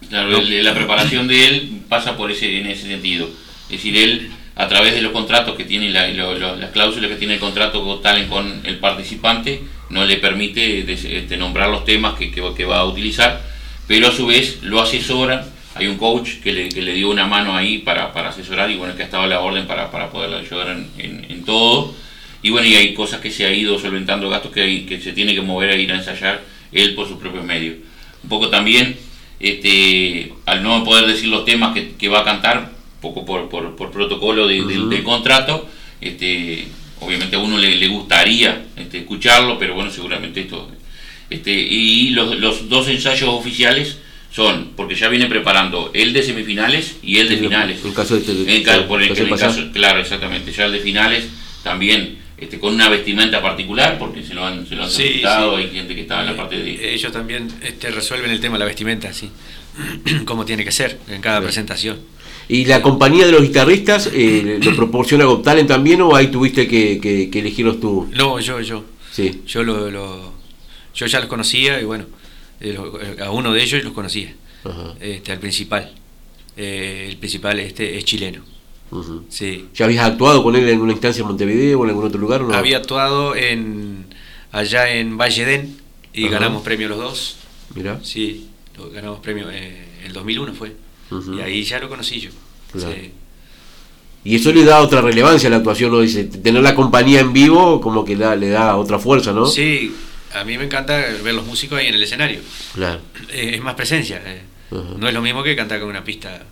Claro, 0.08 0.30
no. 0.30 0.38
el, 0.38 0.62
la 0.62 0.74
preparación 0.74 1.26
de 1.26 1.46
él 1.48 1.82
pasa 1.88 2.16
por 2.16 2.30
ese, 2.30 2.60
en 2.60 2.66
ese 2.66 2.86
sentido. 2.86 3.28
Es 3.64 3.78
decir, 3.78 3.96
él, 3.96 4.30
a 4.54 4.68
través 4.68 4.94
de 4.94 5.02
los 5.02 5.10
contratos 5.10 5.56
que 5.56 5.64
tiene, 5.64 5.90
la, 5.90 6.06
lo, 6.08 6.38
lo, 6.38 6.54
las 6.54 6.70
cláusulas 6.70 7.10
que 7.10 7.16
tiene 7.16 7.34
el 7.34 7.40
contrato 7.40 7.82
con, 7.82 8.00
con 8.28 8.60
el 8.64 8.78
participante, 8.78 9.62
no 9.90 10.04
le 10.04 10.16
permite 10.16 10.92
este, 10.92 11.36
nombrar 11.36 11.70
los 11.70 11.84
temas 11.84 12.14
que, 12.16 12.30
que, 12.30 12.42
que 12.54 12.64
va 12.64 12.78
a 12.78 12.84
utilizar 12.84 13.55
pero 13.86 14.08
a 14.08 14.12
su 14.12 14.26
vez 14.26 14.62
lo 14.62 14.80
asesoran. 14.80 15.44
Hay 15.74 15.86
un 15.88 15.98
coach 15.98 16.40
que 16.42 16.52
le, 16.52 16.68
que 16.70 16.80
le 16.80 16.94
dio 16.94 17.10
una 17.10 17.26
mano 17.26 17.54
ahí 17.54 17.78
para, 17.78 18.12
para, 18.12 18.30
asesorar 18.30 18.70
y 18.70 18.76
bueno, 18.76 18.96
que 18.96 19.02
ha 19.02 19.04
estado 19.04 19.24
a 19.24 19.26
la 19.26 19.40
orden 19.40 19.66
para, 19.66 19.90
para 19.90 20.10
poder 20.10 20.32
ayudar 20.32 20.70
en, 20.70 20.88
en, 20.96 21.26
en, 21.30 21.44
todo. 21.44 21.94
Y 22.42 22.48
bueno, 22.48 22.66
y 22.66 22.76
hay 22.76 22.94
cosas 22.94 23.20
que 23.20 23.30
se 23.30 23.44
ha 23.44 23.52
ido 23.52 23.78
solventando, 23.78 24.30
gastos 24.30 24.52
que, 24.52 24.62
hay, 24.62 24.86
que 24.86 25.00
se 25.00 25.12
tiene 25.12 25.34
que 25.34 25.42
mover 25.42 25.70
a 25.70 25.76
ir 25.76 25.92
a 25.92 25.96
ensayar 25.96 26.42
él 26.72 26.94
por 26.94 27.06
sus 27.06 27.18
propios 27.18 27.44
medios. 27.44 27.76
Un 28.22 28.28
poco 28.30 28.48
también, 28.48 28.96
este, 29.38 30.32
al 30.46 30.62
no 30.62 30.82
poder 30.82 31.06
decir 31.06 31.28
los 31.28 31.44
temas 31.44 31.74
que, 31.74 31.92
que 31.92 32.08
va 32.08 32.20
a 32.20 32.24
cantar, 32.24 32.70
poco 33.02 33.26
por, 33.26 33.50
por, 33.50 33.76
por 33.76 33.90
protocolo 33.90 34.46
de, 34.46 34.62
uh 34.62 34.64
-huh. 34.64 34.88
del 34.88 35.02
contrato, 35.02 35.68
este, 36.00 36.66
obviamente 37.00 37.36
a 37.36 37.38
uno 37.38 37.58
le, 37.58 37.76
le 37.76 37.88
gustaría 37.88 38.64
este, 38.76 38.98
escucharlo, 38.98 39.58
pero 39.58 39.74
bueno, 39.74 39.90
seguramente 39.90 40.40
esto 40.40 40.70
este, 41.30 41.52
y 41.52 42.10
los, 42.10 42.38
los, 42.38 42.68
dos 42.68 42.88
ensayos 42.88 43.28
oficiales 43.28 43.98
son, 44.30 44.72
porque 44.76 44.94
ya 44.94 45.08
viene 45.08 45.26
preparando 45.26 45.90
el 45.94 46.12
de 46.12 46.22
semifinales 46.22 46.96
y 47.02 47.18
el 47.18 47.28
de 47.28 47.38
finales. 47.38 47.80
En 47.84 47.92
caso 47.92 48.18
de 48.18 48.56
en 48.56 48.62
caso, 48.62 48.86
por 48.86 49.02
el, 49.02 49.16
en 49.16 49.26
el 49.26 49.38
caso, 49.38 49.62
claro, 49.72 50.00
exactamente, 50.00 50.52
ya 50.52 50.66
el 50.66 50.72
de 50.72 50.80
finales 50.80 51.26
también 51.62 52.18
este, 52.38 52.58
con 52.60 52.74
una 52.74 52.88
vestimenta 52.90 53.40
particular, 53.40 53.98
porque 53.98 54.22
se 54.22 54.34
lo 54.34 54.44
han, 54.44 54.66
se 54.66 54.74
lo 54.76 54.84
han 54.84 54.90
solicitado, 54.90 55.56
hay 55.56 55.70
gente 55.70 55.94
que 55.94 56.02
está 56.02 56.20
en 56.20 56.26
la 56.26 56.36
parte 56.36 56.58
de... 56.58 56.74
Eh, 56.74 56.94
ellos 56.94 57.10
también 57.10 57.48
este, 57.62 57.90
resuelven 57.90 58.30
el 58.30 58.40
tema 58.40 58.56
de 58.56 58.58
la 58.60 58.66
vestimenta, 58.66 59.12
sí, 59.12 59.30
como 60.26 60.44
tiene 60.44 60.62
que 60.62 60.72
ser 60.72 60.98
en 61.08 61.22
cada 61.22 61.40
presentación. 61.40 61.98
¿Y 62.48 62.66
la 62.66 62.82
compañía 62.82 63.26
de 63.26 63.32
los 63.32 63.42
guitarristas 63.42 64.10
eh, 64.12 64.60
lo 64.62 64.76
proporciona 64.76 65.24
Got 65.24 65.42
Talent 65.42 65.68
también 65.68 66.00
o 66.02 66.14
ahí 66.14 66.28
tuviste 66.28 66.68
que, 66.68 67.00
que, 67.00 67.38
elegirlos 67.38 67.80
tú? 67.80 68.08
No, 68.14 68.38
yo, 68.38 68.60
yo. 68.60 68.84
Sí. 69.10 69.42
Yo, 69.46 69.64
lo, 69.64 69.90
lo 69.90 70.35
yo 70.96 71.06
ya 71.06 71.20
los 71.20 71.28
conocía 71.28 71.80
y 71.80 71.84
bueno, 71.84 72.06
eh, 72.60 73.16
a 73.24 73.30
uno 73.30 73.52
de 73.52 73.62
ellos 73.62 73.84
los 73.84 73.92
conocía, 73.92 74.34
este, 75.00 75.30
al 75.30 75.38
principal. 75.38 75.92
el 76.56 77.16
principal 77.18 77.60
este 77.60 77.98
es 77.98 78.04
chileno. 78.04 78.42
Sí. 79.28 79.66
¿Ya 79.74 79.84
habías 79.84 80.06
actuado 80.06 80.42
con 80.42 80.56
él 80.56 80.64
en 80.64 80.74
alguna 80.74 80.92
instancia 80.92 81.20
en 81.20 81.28
Montevideo 81.28 81.80
o 81.80 81.84
en 81.84 81.90
algún 81.90 82.06
otro 82.06 82.20
lugar? 82.20 82.40
no? 82.40 82.54
Había 82.54 82.78
actuado 82.78 83.36
en 83.36 84.06
allá 84.52 84.90
en 84.90 85.18
Valledén 85.18 85.76
y 86.12 86.28
ganamos 86.28 86.62
premio 86.62 86.88
los 86.88 86.98
dos. 86.98 87.36
Mira. 87.74 88.00
Sí, 88.02 88.48
ganamos 88.92 89.20
premio 89.20 89.50
eh, 89.50 89.84
el 90.04 90.12
2001 90.12 90.54
fue. 90.54 90.74
Y 91.36 91.40
ahí 91.40 91.62
ya 91.62 91.78
lo 91.78 91.88
conocí 91.88 92.20
yo. 92.20 92.30
Y 94.24 94.34
eso 94.34 94.52
le 94.52 94.64
da 94.64 94.80
otra 94.80 95.02
relevancia 95.02 95.46
a 95.46 95.50
la 95.50 95.58
actuación, 95.58 95.92
¿no? 95.92 96.00
Dice, 96.00 96.24
tener 96.24 96.60
la 96.60 96.74
compañía 96.74 97.20
en 97.20 97.32
vivo 97.32 97.80
como 97.80 98.04
que 98.04 98.16
le 98.16 98.48
da 98.48 98.76
otra 98.76 98.98
fuerza, 98.98 99.32
¿no? 99.32 99.46
Sí, 99.46 99.94
a 100.40 100.44
mí 100.44 100.58
me 100.58 100.64
encanta 100.64 100.96
ver 101.22 101.34
los 101.34 101.44
músicos 101.44 101.78
ahí 101.78 101.86
en 101.86 101.94
el 101.94 102.02
escenario. 102.02 102.40
Claro. 102.74 103.00
Eh, 103.30 103.52
es 103.54 103.60
más 103.60 103.74
presencia. 103.74 104.20
Eh. 104.24 104.42
No 104.70 105.06
es 105.08 105.14
lo 105.14 105.22
mismo 105.22 105.42
que 105.42 105.54
cantar 105.54 105.80
con 105.80 105.88
una 105.88 106.04
pista 106.04 106.42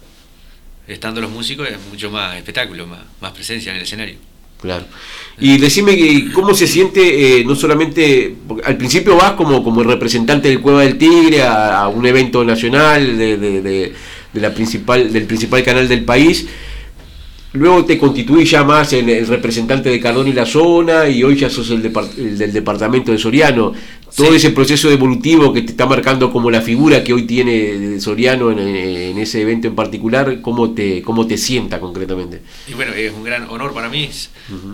estando 0.86 1.20
los 1.20 1.30
músicos 1.30 1.68
es 1.68 1.78
mucho 1.90 2.10
más 2.10 2.36
espectáculo, 2.36 2.86
más, 2.86 3.00
más 3.20 3.32
presencia 3.32 3.70
en 3.70 3.76
el 3.76 3.82
escenario. 3.82 4.16
Claro. 4.60 4.86
Y 5.38 5.58
decime 5.58 6.30
cómo 6.32 6.54
se 6.54 6.66
siente, 6.66 7.40
eh, 7.40 7.44
no 7.44 7.54
solamente, 7.54 8.34
al 8.64 8.76
principio 8.78 9.16
vas 9.16 9.32
como, 9.32 9.62
como 9.62 9.82
representante 9.82 10.48
del 10.48 10.60
Cueva 10.60 10.82
del 10.82 10.96
Tigre 10.96 11.42
a, 11.42 11.86
un 11.88 12.06
evento 12.06 12.44
nacional 12.44 13.18
de, 13.18 13.36
de, 13.36 13.60
de, 13.60 14.40
la 14.40 14.54
principal, 14.54 15.12
del 15.12 15.26
principal 15.26 15.62
canal 15.62 15.86
del 15.86 16.04
país, 16.04 16.46
luego 17.54 17.84
te 17.84 17.96
constituís 17.96 18.50
ya 18.50 18.64
más 18.64 18.92
en 18.92 19.08
el 19.08 19.26
representante 19.26 19.88
de 19.88 20.00
Cardón 20.00 20.26
y 20.28 20.32
la 20.32 20.44
zona 20.44 21.08
y 21.08 21.22
hoy 21.22 21.36
ya 21.36 21.48
sos 21.48 21.70
el, 21.70 21.82
del 21.82 22.52
departamento 22.52 23.12
de 23.12 23.18
Soriano 23.18 23.72
todo 24.16 24.34
ese 24.34 24.50
proceso 24.50 24.90
evolutivo 24.90 25.52
que 25.52 25.62
te 25.62 25.70
está 25.70 25.86
marcando 25.86 26.32
como 26.32 26.50
la 26.50 26.60
figura 26.60 27.02
que 27.02 27.12
hoy 27.12 27.22
tiene 27.22 28.00
Soriano 28.00 28.50
en, 28.50 29.18
ese 29.18 29.42
evento 29.42 29.68
en 29.68 29.74
particular, 29.74 30.40
¿cómo 30.40 30.72
te, 30.72 31.02
cómo 31.02 31.26
te 31.26 31.36
sienta 31.36 31.80
concretamente? 31.80 32.40
Y 32.68 32.74
bueno, 32.74 32.92
es 32.92 33.12
un 33.12 33.24
gran 33.24 33.48
honor 33.48 33.72
para 33.72 33.88
mí 33.88 34.08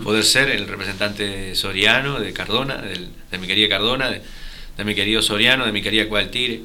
poder 0.03 0.23
ser 0.23 0.49
el 0.49 0.67
representante 0.67 1.55
Soriano, 1.55 2.19
de 2.19 2.33
Cardona, 2.33 2.81
de 2.81 3.37
mi 3.37 3.47
querida 3.47 3.69
Cardona, 3.69 4.09
de, 4.09 4.83
mi 4.83 4.95
querido 4.95 5.21
Soriano, 5.21 5.65
de 5.65 5.71
mi 5.71 5.81
querida 5.81 6.05
Tigre. 6.29 6.61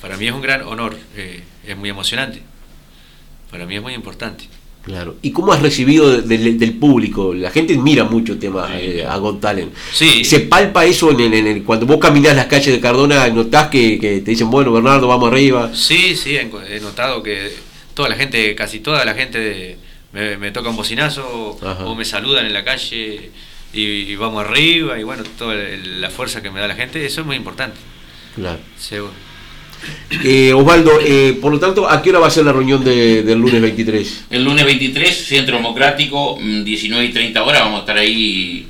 Para 0.00 0.16
mí 0.16 0.26
es 0.26 0.32
un 0.32 0.42
gran 0.42 0.62
honor, 0.62 0.96
eh, 1.16 1.42
es 1.66 1.76
muy 1.76 1.88
emocionante, 1.88 2.42
para 3.50 3.66
mí 3.66 3.76
es 3.76 3.82
muy 3.82 3.94
importante. 3.94 4.44
Claro. 4.84 5.16
¿Y 5.20 5.30
cómo 5.30 5.52
has 5.52 5.60
recibido 5.60 6.22
del, 6.22 6.74
público? 6.74 7.34
La 7.34 7.50
gente 7.50 7.76
mira 7.76 8.04
mucho 8.04 8.38
temas 8.38 8.70
eh, 8.74 9.04
a 9.06 9.16
Got 9.18 9.40
Talent. 9.40 9.72
Sí. 9.92 10.24
¿Se 10.24 10.40
palpa 10.40 10.84
eso 10.84 11.10
en, 11.10 11.34
el 11.34 11.64
cuando 11.64 11.86
vos 11.86 11.98
caminás 11.98 12.34
las 12.34 12.46
calles 12.46 12.74
de 12.74 12.80
Cardona? 12.80 13.28
¿Notás 13.28 13.68
que, 13.68 13.98
te 14.00 14.30
dicen, 14.30 14.50
bueno, 14.50 14.72
Bernardo, 14.72 15.06
vamos 15.06 15.30
arriba? 15.30 15.70
Sí, 15.74 16.16
sí, 16.16 16.36
he 16.36 16.80
notado 16.80 17.22
que 17.22 17.52
toda 17.94 18.08
la 18.08 18.16
gente, 18.16 18.54
casi 18.54 18.80
toda 18.80 19.04
la 19.04 19.14
gente 19.14 19.76
me, 20.12 20.50
toca 20.50 20.70
un 20.70 20.76
bocinazo 20.76 21.58
o 21.84 21.94
me 21.94 22.04
saludan 22.04 22.46
en 22.46 22.54
la 22.54 22.64
calle 22.64 23.30
y, 23.72 24.16
vamos 24.16 24.44
arriba 24.44 24.98
y 24.98 25.02
bueno, 25.02 25.22
toda 25.38 25.54
la 25.54 26.10
fuerza 26.10 26.42
que 26.42 26.50
me 26.50 26.60
da 26.60 26.68
la 26.68 26.74
gente, 26.74 27.04
eso 27.04 27.20
es 27.20 27.26
muy 27.26 27.36
importante. 27.36 27.76
Claro. 28.34 28.60
Eh, 30.24 30.52
Osvaldo, 30.52 30.98
eh, 31.00 31.38
por 31.40 31.52
lo 31.52 31.58
tanto, 31.58 31.88
¿a 31.88 32.02
qué 32.02 32.10
hora 32.10 32.18
va 32.18 32.26
a 32.26 32.30
ser 32.30 32.44
la 32.44 32.52
reunión 32.52 32.84
de, 32.84 33.22
del 33.22 33.38
lunes 33.38 33.60
23? 33.60 34.26
El 34.30 34.44
lunes 34.44 34.64
23, 34.64 35.16
Centro 35.16 35.56
Democrático, 35.56 36.38
19 36.40 37.06
mm, 37.06 37.08
y 37.08 37.12
30 37.12 37.44
horas, 37.44 37.62
vamos 37.62 37.78
a 37.78 37.80
estar 37.80 37.98
ahí. 37.98 38.66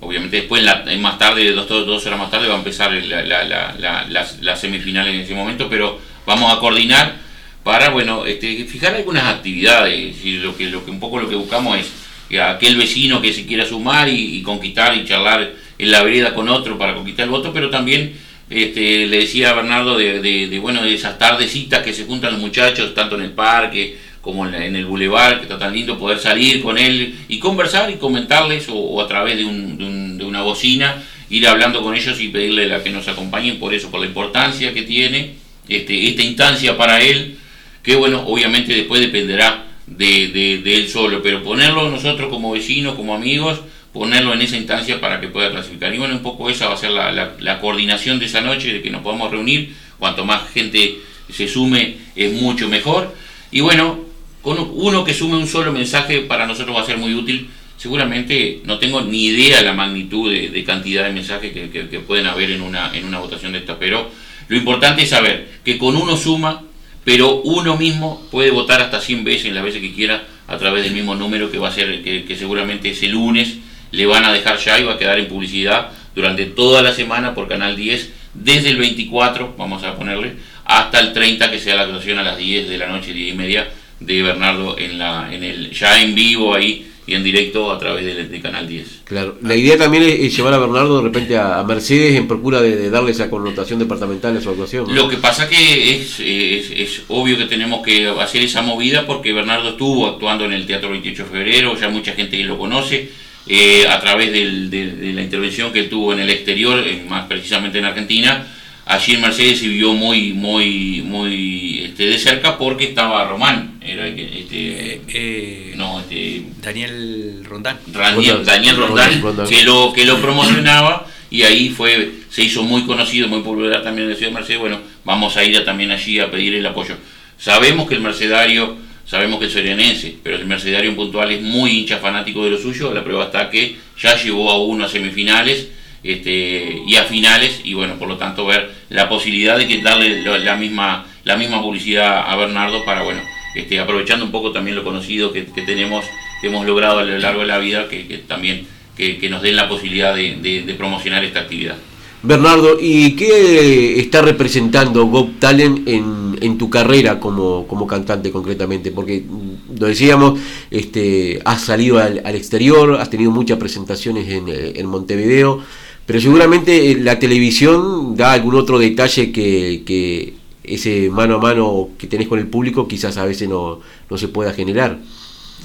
Obviamente 0.00 0.38
después, 0.38 0.62
la, 0.62 0.84
más 0.98 1.18
tarde, 1.18 1.52
dos, 1.52 1.68
dos, 1.68 2.06
horas 2.06 2.18
más 2.18 2.30
tarde, 2.30 2.48
va 2.48 2.54
a 2.54 2.58
empezar 2.58 2.90
la, 2.90 3.22
la, 3.22 4.06
las, 4.08 4.60
semifinales 4.60 5.14
en 5.14 5.20
ese 5.20 5.34
momento, 5.34 5.68
pero 5.68 5.98
vamos 6.26 6.52
a 6.52 6.58
coordinar 6.58 7.16
para, 7.62 7.90
bueno, 7.90 8.24
este, 8.24 8.64
fijar 8.64 8.94
algunas 8.94 9.24
actividades. 9.24 10.16
Y 10.24 10.38
lo 10.38 10.56
que, 10.56 10.70
lo 10.70 10.84
que 10.84 10.90
un 10.90 10.98
poco 10.98 11.20
lo 11.20 11.28
que 11.28 11.36
buscamos 11.36 11.78
es 11.78 11.92
que 12.30 12.40
aquel 12.40 12.76
vecino 12.76 13.20
que 13.20 13.32
se 13.34 13.44
quiera 13.44 13.66
sumar 13.66 14.08
y, 14.08 14.38
y 14.38 14.42
conquistar 14.42 14.96
y 14.96 15.04
charlar 15.04 15.52
en 15.76 15.90
la 15.90 16.02
vereda 16.02 16.34
con 16.34 16.48
otro 16.48 16.78
para 16.78 16.94
conquistar 16.94 17.24
el 17.24 17.30
voto, 17.30 17.52
pero 17.52 17.68
también 17.68 18.14
este, 18.50 19.06
le 19.06 19.20
decía 19.20 19.50
a 19.50 19.54
Bernardo 19.54 19.96
de, 19.96 20.58
bueno, 20.60 20.82
de 20.82 20.92
esas 20.92 21.18
tardecitas 21.18 21.84
que 21.84 21.94
se 21.94 22.04
juntan 22.04 22.32
los 22.32 22.40
muchachos, 22.40 22.92
tanto 22.94 23.14
en 23.14 23.22
el 23.22 23.30
parque 23.30 23.96
como 24.20 24.46
en, 24.46 24.76
el 24.76 24.84
bulevar, 24.84 25.36
que 25.36 25.42
está 25.44 25.56
tan 25.56 25.72
lindo 25.72 25.96
poder 25.96 26.18
salir 26.18 26.60
con 26.60 26.76
él 26.76 27.14
y 27.28 27.38
conversar 27.38 27.90
y 27.90 27.94
comentarles, 27.94 28.66
o, 28.68 29.00
a 29.00 29.06
través 29.06 29.38
de, 29.38 29.44
una 29.44 30.42
bocina, 30.42 31.02
ir 31.30 31.46
hablando 31.46 31.82
con 31.82 31.94
ellos 31.94 32.20
y 32.20 32.28
pedirle 32.28 32.74
a 32.74 32.82
que 32.82 32.90
nos 32.90 33.06
acompañen 33.08 33.58
por 33.58 33.72
eso, 33.72 33.90
por 33.90 34.00
la 34.00 34.06
importancia 34.06 34.74
que 34.74 34.82
tiene 34.82 35.34
este, 35.68 36.08
esta 36.08 36.22
instancia 36.22 36.76
para 36.76 37.00
él, 37.00 37.38
que 37.82 37.94
bueno, 37.96 38.24
obviamente 38.26 38.74
después 38.74 39.00
dependerá 39.00 39.66
de, 39.86 40.28
de 40.62 40.76
él 40.76 40.88
solo, 40.88 41.22
pero 41.22 41.42
ponerlo 41.42 41.88
nosotros 41.88 42.28
como 42.28 42.50
vecinos, 42.50 42.94
como 42.96 43.14
amigos, 43.14 43.60
ponerlo 43.92 44.32
en 44.34 44.42
esa 44.42 44.56
instancia 44.56 45.00
para 45.00 45.20
que 45.20 45.28
pueda 45.28 45.50
clasificar. 45.50 45.94
Y 45.94 45.98
bueno, 45.98 46.14
un 46.14 46.22
poco 46.22 46.48
esa 46.48 46.68
va 46.68 46.74
a 46.74 46.76
ser 46.76 46.90
la, 46.90 47.60
coordinación 47.60 48.18
de 48.18 48.26
esa 48.26 48.40
noche, 48.40 48.72
de 48.72 48.82
que 48.82 48.90
nos 48.90 49.02
podamos 49.02 49.30
reunir. 49.30 49.74
Cuanto 49.98 50.24
más 50.24 50.48
gente 50.50 50.98
se 51.30 51.48
sume, 51.48 51.96
es 52.14 52.32
mucho 52.32 52.68
mejor. 52.68 53.14
Y 53.50 53.60
bueno, 53.60 54.00
con 54.42 54.58
uno 54.74 55.04
que 55.04 55.12
sume 55.12 55.36
un 55.36 55.46
solo 55.46 55.72
mensaje 55.72 56.20
para 56.20 56.46
nosotros 56.46 56.76
va 56.76 56.82
a 56.82 56.86
ser 56.86 56.98
muy 56.98 57.14
útil. 57.14 57.50
Seguramente 57.76 58.60
no 58.64 58.78
tengo 58.78 59.00
ni 59.00 59.26
idea 59.26 59.62
la 59.62 59.72
magnitud 59.72 60.30
de, 60.30 60.64
cantidad 60.64 61.04
de 61.04 61.12
mensajes 61.12 61.52
que, 61.52 62.00
pueden 62.00 62.26
haber 62.26 62.50
en 62.50 62.62
una, 62.62 62.90
votación 63.18 63.52
de 63.52 63.58
esta, 63.58 63.78
pero 63.78 64.10
lo 64.48 64.56
importante 64.56 65.02
es 65.02 65.08
saber 65.08 65.48
que 65.64 65.78
con 65.78 65.96
uno 65.96 66.16
suma, 66.16 66.62
pero 67.04 67.40
uno 67.40 67.78
mismo 67.78 68.22
puede 68.30 68.50
votar 68.50 68.82
hasta 68.82 69.00
100 69.00 69.24
veces, 69.24 69.52
las 69.54 69.64
veces 69.64 69.80
que 69.80 69.94
quiera, 69.94 70.24
a 70.46 70.58
través 70.58 70.84
del 70.84 70.92
mismo 70.92 71.14
número 71.14 71.50
que 71.50 71.58
va 71.58 71.68
a 71.68 71.72
ser, 71.72 72.02
que, 72.02 72.24
que 72.24 72.36
seguramente 72.36 72.90
es 72.90 73.02
el 73.02 73.12
lunes 73.12 73.56
le 73.92 74.06
van 74.06 74.24
a 74.24 74.32
dejar 74.32 74.58
ya 74.58 74.78
y 74.78 74.84
va 74.84 74.94
a 74.94 74.98
quedar 74.98 75.18
en 75.18 75.28
publicidad 75.28 75.90
durante 76.14 76.46
toda 76.46 76.82
la 76.82 76.92
semana 76.92 77.34
por 77.34 77.48
Canal 77.48 77.76
10, 77.76 78.10
desde 78.34 78.70
el 78.70 78.76
24, 78.76 79.54
vamos 79.56 79.82
a 79.84 79.96
ponerle, 79.96 80.34
hasta 80.64 81.00
el 81.00 81.12
30, 81.12 81.50
que 81.50 81.58
sea 81.58 81.76
la 81.76 81.82
actuación 81.82 82.18
a 82.18 82.22
las 82.22 82.38
10 82.38 82.68
de 82.68 82.78
la 82.78 82.86
noche, 82.86 83.12
10 83.12 83.34
y 83.34 83.36
media, 83.36 83.68
de 83.98 84.22
Bernardo 84.22 84.78
en 84.78 84.98
la, 84.98 85.32
en 85.32 85.44
el, 85.44 85.70
ya 85.72 86.00
en 86.00 86.14
vivo 86.14 86.54
ahí 86.54 86.86
y 87.06 87.14
en 87.14 87.24
directo 87.24 87.72
a 87.72 87.78
través 87.78 88.30
de, 88.30 88.40
Canal 88.40 88.68
10. 88.68 89.02
Claro, 89.04 89.36
la 89.42 89.56
idea 89.56 89.76
también 89.76 90.04
es, 90.04 90.34
llevar 90.34 90.54
a 90.54 90.58
Bernardo 90.58 90.98
de 90.98 91.04
repente 91.04 91.36
a, 91.36 91.62
Mercedes 91.64 92.16
en 92.16 92.28
procura 92.28 92.60
de, 92.60 92.88
darle 92.88 93.10
esa 93.10 93.28
connotación 93.28 93.78
departamental 93.78 94.36
a 94.36 94.40
su 94.40 94.50
actuación. 94.50 94.94
Lo 94.94 95.08
que 95.08 95.16
pasa 95.16 95.48
que 95.48 95.96
es, 95.96 96.20
es, 96.20 96.70
es, 96.70 97.02
obvio 97.08 97.36
que 97.36 97.46
tenemos 97.46 97.84
que 97.84 98.08
hacer 98.08 98.42
esa 98.42 98.62
movida 98.62 99.06
porque 99.06 99.32
Bernardo 99.32 99.70
estuvo 99.70 100.06
actuando 100.06 100.44
en 100.44 100.52
el 100.52 100.66
Teatro 100.66 100.90
28 100.90 101.24
de 101.24 101.28
Febrero, 101.28 101.76
ya 101.76 101.88
mucha 101.88 102.12
gente 102.12 102.42
lo 102.44 102.56
conoce 102.56 103.10
eh, 103.52 103.84
a 103.88 103.98
través 103.98 104.30
de, 104.30 105.12
la 105.12 105.22
intervención 105.22 105.72
que 105.72 105.82
tuvo 105.82 106.12
en 106.12 106.20
el 106.20 106.30
exterior, 106.30 106.84
más 107.08 107.26
precisamente 107.26 107.78
en 107.78 107.84
Argentina. 107.84 108.46
Allí 108.86 109.14
en 109.14 109.22
Mercedes 109.22 109.58
se 109.58 109.66
vio 109.66 109.92
muy, 109.92 110.32
muy, 110.32 111.02
muy 111.02 111.80
este, 111.86 112.04
de 112.06 112.16
cerca 112.16 112.56
porque 112.56 112.84
estaba 112.84 113.24
Román, 113.24 113.80
era 113.84 114.06
este, 114.06 114.94
eh, 114.94 115.00
eh, 115.08 115.74
no, 115.76 115.98
este, 115.98 116.44
Daniel 116.62 117.44
Rondán. 117.44 117.80
Daniel, 117.88 118.76
Rondán, 118.76 119.20
que 119.48 119.64
lo 119.64 119.92
que 119.92 120.04
lo 120.04 120.20
promocionaba 120.20 121.08
y 121.28 121.42
ahí 121.42 121.70
fue 121.70 122.08
se 122.30 122.44
hizo 122.44 122.62
muy 122.62 122.82
conocido, 122.82 123.26
muy 123.26 123.40
popular 123.40 123.82
también 123.82 124.06
en 124.06 124.12
la 124.12 124.16
ciudad 124.16 124.30
de 124.30 124.38
Mercedes. 124.38 124.60
Bueno, 124.60 124.78
vamos 125.04 125.36
a 125.36 125.42
ir 125.42 125.64
también 125.64 125.90
allí 125.90 126.20
a 126.20 126.30
pedir 126.30 126.54
el 126.54 126.66
apoyo. 126.66 126.94
Sabemos 127.36 127.88
que 127.88 127.96
el 127.96 128.00
mercedario 128.00 128.76
Sabemos 129.10 129.40
que 129.40 129.46
el 129.46 129.50
sorianense, 129.50 130.14
pero 130.22 130.36
el 130.36 130.46
mercedario 130.46 130.94
puntual 130.94 131.32
es 131.32 131.42
muy 131.42 131.80
hincha 131.80 131.96
fanático 131.96 132.44
de 132.44 132.50
lo 132.50 132.58
suyo. 132.58 132.94
La 132.94 133.02
prueba 133.02 133.24
está 133.24 133.50
que 133.50 133.74
ya 134.00 134.14
llevó 134.14 134.52
a 134.52 134.62
uno 134.62 134.84
a 134.84 134.88
semifinales 134.88 135.66
este, 136.04 136.80
y 136.86 136.94
a 136.94 137.02
finales, 137.02 137.60
y 137.64 137.74
bueno, 137.74 137.96
por 137.98 138.06
lo 138.06 138.18
tanto, 138.18 138.46
ver 138.46 138.70
la 138.88 139.08
posibilidad 139.08 139.58
de 139.58 139.82
darle 139.82 140.22
la 140.22 140.54
misma, 140.54 141.06
la 141.24 141.36
misma 141.36 141.60
publicidad 141.60 142.30
a 142.30 142.36
Bernardo 142.36 142.84
para, 142.84 143.02
bueno, 143.02 143.20
este, 143.56 143.80
aprovechando 143.80 144.24
un 144.24 144.30
poco 144.30 144.52
también 144.52 144.76
lo 144.76 144.84
conocido 144.84 145.32
que, 145.32 145.42
tenemos, 145.42 146.04
hemos 146.44 146.64
logrado 146.64 147.00
a 147.00 147.02
lo 147.02 147.18
largo 147.18 147.40
de 147.40 147.48
la 147.48 147.58
vida, 147.58 147.88
que, 147.88 148.22
también 148.28 148.68
que, 148.96 149.28
nos 149.28 149.42
den 149.42 149.56
la 149.56 149.68
posibilidad 149.68 150.14
de 150.14 150.74
promocionar 150.78 151.24
esta 151.24 151.40
actividad. 151.40 151.74
Bernardo, 152.22 152.76
¿y 152.78 153.16
qué 153.16 153.98
está 153.98 154.20
representando 154.20 155.06
Got 155.06 155.38
Talent 155.38 155.88
en, 155.88 156.38
en 156.40 156.58
tu 156.58 156.68
carrera 156.68 157.18
como, 157.18 157.66
como, 157.66 157.86
cantante 157.86 158.30
concretamente? 158.30 158.90
Porque 158.90 159.24
mm, 159.26 159.78
lo 159.78 159.86
decíamos, 159.86 160.38
este, 160.70 161.40
has 161.44 161.62
salido 161.62 161.98
al, 161.98 162.18
exterior, 162.34 162.96
has 163.00 163.08
tenido 163.08 163.30
muchas 163.30 163.58
presentaciones 163.58 164.28
en, 164.28 164.48
en, 164.48 164.86
Montevideo, 164.86 165.62
pero 166.04 166.20
seguramente 166.20 166.94
la 166.96 167.18
televisión 167.18 168.14
da 168.16 168.32
algún 168.32 168.54
otro 168.54 168.78
detalle 168.78 169.32
que, 169.32 169.82
que, 169.86 170.34
ese 170.62 171.08
mano 171.10 171.36
a 171.36 171.38
mano 171.38 171.88
que 171.98 172.06
tenés 172.06 172.28
con 172.28 172.38
el 172.38 172.46
público 172.46 172.86
quizás 172.86 173.16
a 173.16 173.24
veces 173.24 173.48
no, 173.48 173.80
no 174.10 174.18
se 174.18 174.28
pueda 174.28 174.52
generar. 174.52 174.98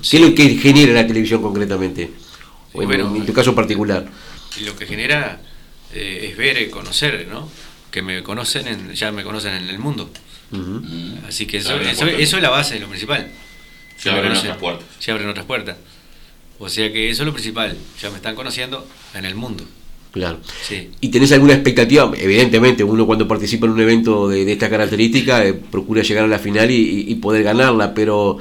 ¿Qué 0.09 0.17
es 0.17 0.23
lo 0.23 0.33
que 0.33 0.55
genera 0.55 0.93
la 0.93 1.05
televisión 1.05 1.41
concretamente? 1.41 2.11
en 2.73 3.25
tu 3.25 3.33
caso 3.33 3.53
particular. 3.53 4.05
Lo 4.65 4.75
que 4.75 4.85
genera 4.85 5.41
eh, 5.93 6.29
es 6.29 6.37
ver, 6.37 6.61
y 6.61 6.69
conocer, 6.69 7.27
¿no? 7.29 7.49
Que 7.91 8.01
me 8.01 8.23
conocen, 8.23 8.67
en, 8.67 8.93
ya 8.93 9.11
me 9.11 9.23
conocen 9.23 9.53
en 9.53 9.69
el 9.69 9.79
mundo. 9.79 10.09
Así 11.27 11.45
que 11.45 11.57
eso, 11.57 11.75
eso, 11.79 12.07
es 12.07 12.41
la 12.41 12.49
base, 12.49 12.79
lo 12.79 12.87
principal. 12.87 13.29
Se 13.97 14.09
abren 14.09 14.31
otras 14.31 14.57
puertas. 14.57 14.85
Se 14.99 15.11
abren 15.11 15.27
otras 15.27 15.45
puertas. 15.45 15.77
O 16.59 16.69
sea 16.69 16.91
que 16.91 17.09
eso 17.09 17.23
es 17.23 17.27
lo 17.27 17.33
principal. 17.33 17.75
Ya 18.01 18.09
me 18.09 18.17
están 18.17 18.35
conociendo 18.35 18.87
en 19.13 19.25
el 19.25 19.35
mundo. 19.35 19.65
Claro. 20.11 20.39
¿Y 21.01 21.09
tenés 21.09 21.33
alguna 21.33 21.55
expectativa? 21.55 22.09
Evidentemente, 22.17 22.85
uno 22.85 23.05
cuando 23.05 23.27
participa 23.27 23.65
en 23.65 23.73
un 23.73 23.81
evento 23.81 24.29
de, 24.29 24.49
esta 24.49 24.69
característica 24.69 25.45
eh, 25.45 25.53
procura 25.53 26.03
llegar 26.03 26.23
a 26.23 26.27
la 26.27 26.39
final 26.39 26.71
y, 26.71 27.13
poder 27.15 27.43
ganarla, 27.43 27.93
pero 27.93 28.37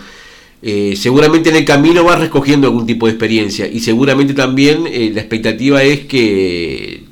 eh, 0.62 0.94
seguramente 0.96 1.50
en 1.50 1.56
el 1.56 1.64
camino 1.64 2.04
vas 2.04 2.20
recogiendo 2.20 2.68
algún 2.68 2.86
tipo 2.86 3.06
de 3.06 3.12
experiencia 3.12 3.66
y 3.66 3.80
seguramente 3.80 4.34
también 4.34 4.84
la 4.84 5.20
expectativa 5.20 5.82
es 5.82 6.06
que 6.06 7.02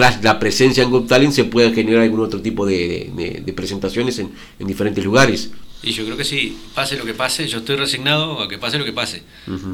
tras 0.00 0.24
la 0.24 0.38
presencia 0.38 0.82
en 0.82 0.88
Got 0.88 1.08
Talent 1.08 1.34
se 1.34 1.44
puedan 1.44 1.74
generar 1.74 2.00
algún 2.00 2.20
otro 2.20 2.40
tipo 2.40 2.64
de, 2.64 3.52
presentaciones 3.54 4.18
en, 4.18 4.32
diferentes 4.58 5.04
lugares. 5.04 5.50
Y 5.82 5.92
yo 5.92 6.06
creo 6.06 6.16
que 6.16 6.24
sí, 6.24 6.56
pase 6.74 6.96
lo 6.96 7.04
que 7.04 7.12
pase, 7.12 7.46
yo 7.46 7.58
estoy 7.58 7.76
resignado 7.76 8.40
a 8.40 8.48
que 8.48 8.56
pase 8.56 8.78
lo 8.78 8.86
que 8.86 8.94
pase. 8.94 9.22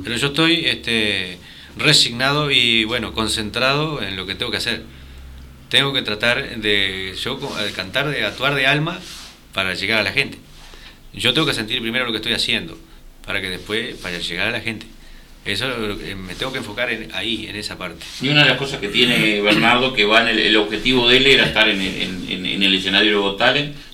Pero 0.03 0.17
yo 0.17 0.27
estoy 0.27 0.65
este, 0.67 1.39
resignado 1.77 2.51
y 2.51 2.83
bueno, 2.83 3.15
concentrado 3.15 4.03
en 4.03 4.17
lo 4.17 4.27
que 4.27 4.35
tengo 4.35 4.51
que 4.51 4.57
hacer. 4.57 4.83
Tengo 5.69 5.93
que 5.93 6.03
tratar 6.03 6.59
de 6.59 7.15
yo 7.23 7.39
de 7.65 7.71
cantar, 7.71 8.11
de 8.11 8.25
actuar 8.25 8.57
de 8.57 8.67
alma 8.67 8.99
para 9.53 9.75
llegar 9.75 10.01
a 10.01 10.03
la 10.03 10.11
gente. 10.11 10.39
Yo 11.15 11.35
tengo 11.35 11.47
que 11.47 11.55
sentir 11.55 11.81
primero 11.81 12.05
lo 12.05 12.11
que 12.11 12.19
estoy 12.19 12.33
haciendo 12.33 12.77
para 13.25 13.41
que 13.41 13.49
después 13.49 14.03
vaya 14.03 14.17
a 14.17 14.21
llegar 14.21 14.49
a 14.49 14.51
la 14.51 14.61
gente. 14.61 14.87
Eso 15.47 15.67
me 16.17 16.35
tengo 16.35 16.53
que 16.53 16.59
enfocar 16.59 16.91
en, 16.91 17.09
ahí, 17.15 17.47
en 17.49 17.55
esa 17.55 17.79
parte. 17.79 18.05
Y 18.21 18.29
una 18.29 18.43
de 18.43 18.51
las 18.51 18.59
cosas 18.59 18.81
que 18.81 18.89
tiene 18.89 19.41
Bernardo, 19.41 19.93
que 19.93 20.05
va 20.05 20.29
en 20.29 20.37
el, 20.39 20.57
objetivo 20.57 21.09
de 21.09 21.19
él 21.19 21.27
era 21.27 21.45
estar 21.45 21.69
en, 21.69 21.81
el 21.81 22.75
escenario 22.75 23.13
de 23.13 23.17
Got 23.19 23.43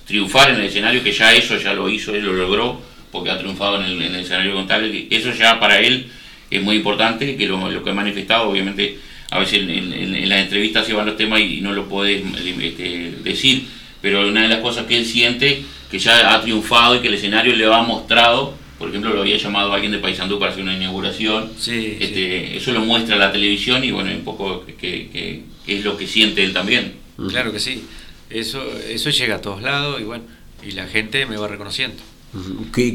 triunfar 0.05 0.49
en 0.49 0.55
el 0.57 0.65
escenario, 0.65 1.03
que 1.03 1.11
ya 1.11 1.33
eso 1.33 1.57
ya 1.57 1.73
lo 1.73 1.87
hizo, 1.89 2.13
él 2.15 2.25
lo 2.25 2.33
logró, 2.33 2.81
porque 3.11 3.29
ha 3.29 3.37
triunfado 3.37 3.83
en 3.83 4.01
el, 4.01 4.15
escenario 4.15 4.55
de 4.55 4.63
Got 4.63 5.11
Eso 5.11 5.31
ya 5.33 5.59
para 5.59 5.79
él 5.79 6.09
es 6.49 6.61
muy 6.61 6.77
importante, 6.77 7.35
que 7.35 7.45
lo, 7.45 7.83
que 7.83 7.89
ha 7.89 7.93
manifestado, 7.93 8.49
obviamente, 8.49 8.97
a 9.29 9.39
veces 9.39 9.59
en, 9.59 10.29
las 10.29 10.39
entrevistas 10.39 10.87
se 10.87 10.93
van 10.93 11.05
los 11.05 11.17
temas 11.17 11.39
y 11.39 11.61
no 11.61 11.71
lo 11.71 11.87
puede 11.87 12.23
este, 12.61 13.13
decir, 13.23 13.67
pero 14.01 14.27
una 14.27 14.41
de 14.41 14.49
las 14.49 14.59
cosas 14.59 14.85
que 14.85 14.97
él 14.97 15.05
siente, 15.05 15.63
que 15.91 15.99
ya 15.99 16.33
ha 16.33 16.41
triunfado 16.41 16.95
y 16.95 16.99
que 16.99 17.09
el 17.09 17.13
escenario 17.13 17.55
le 17.55 17.65
ha 17.71 17.81
mostrado 17.83 18.62
por 18.83 18.89
ejemplo, 18.89 19.13
lo 19.13 19.21
había 19.21 19.37
llamado 19.37 19.71
a 19.71 19.75
alguien 19.75 19.93
de 19.93 19.99
Paysandú 19.99 20.37
para 20.37 20.51
hacer 20.51 20.61
una 20.61 20.75
inauguración. 20.75 21.49
este, 21.55 22.57
Eso 22.57 22.73
lo 22.73 22.81
muestra 22.81 23.15
la 23.15 23.31
televisión 23.31 23.81
y 23.81 23.91
bueno, 23.91 24.11
un 24.11 24.25
poco 24.25 24.65
que, 24.65 25.41
es 25.65 25.85
lo 25.85 25.95
que 25.95 26.05
siente 26.05 26.43
él 26.43 26.51
también. 26.51 26.95
Claro 27.29 27.53
que 27.53 27.61
sí. 27.61 27.85
Eso, 28.29 28.61
eso 28.89 29.09
llega 29.09 29.35
a 29.35 29.41
todos 29.41 29.61
lados 29.61 30.01
y 30.01 30.03
bueno, 30.03 30.25
y 30.67 30.71
la 30.71 30.85
gente 30.87 31.25
me 31.25 31.37
va 31.37 31.47
reconociendo. 31.47 31.95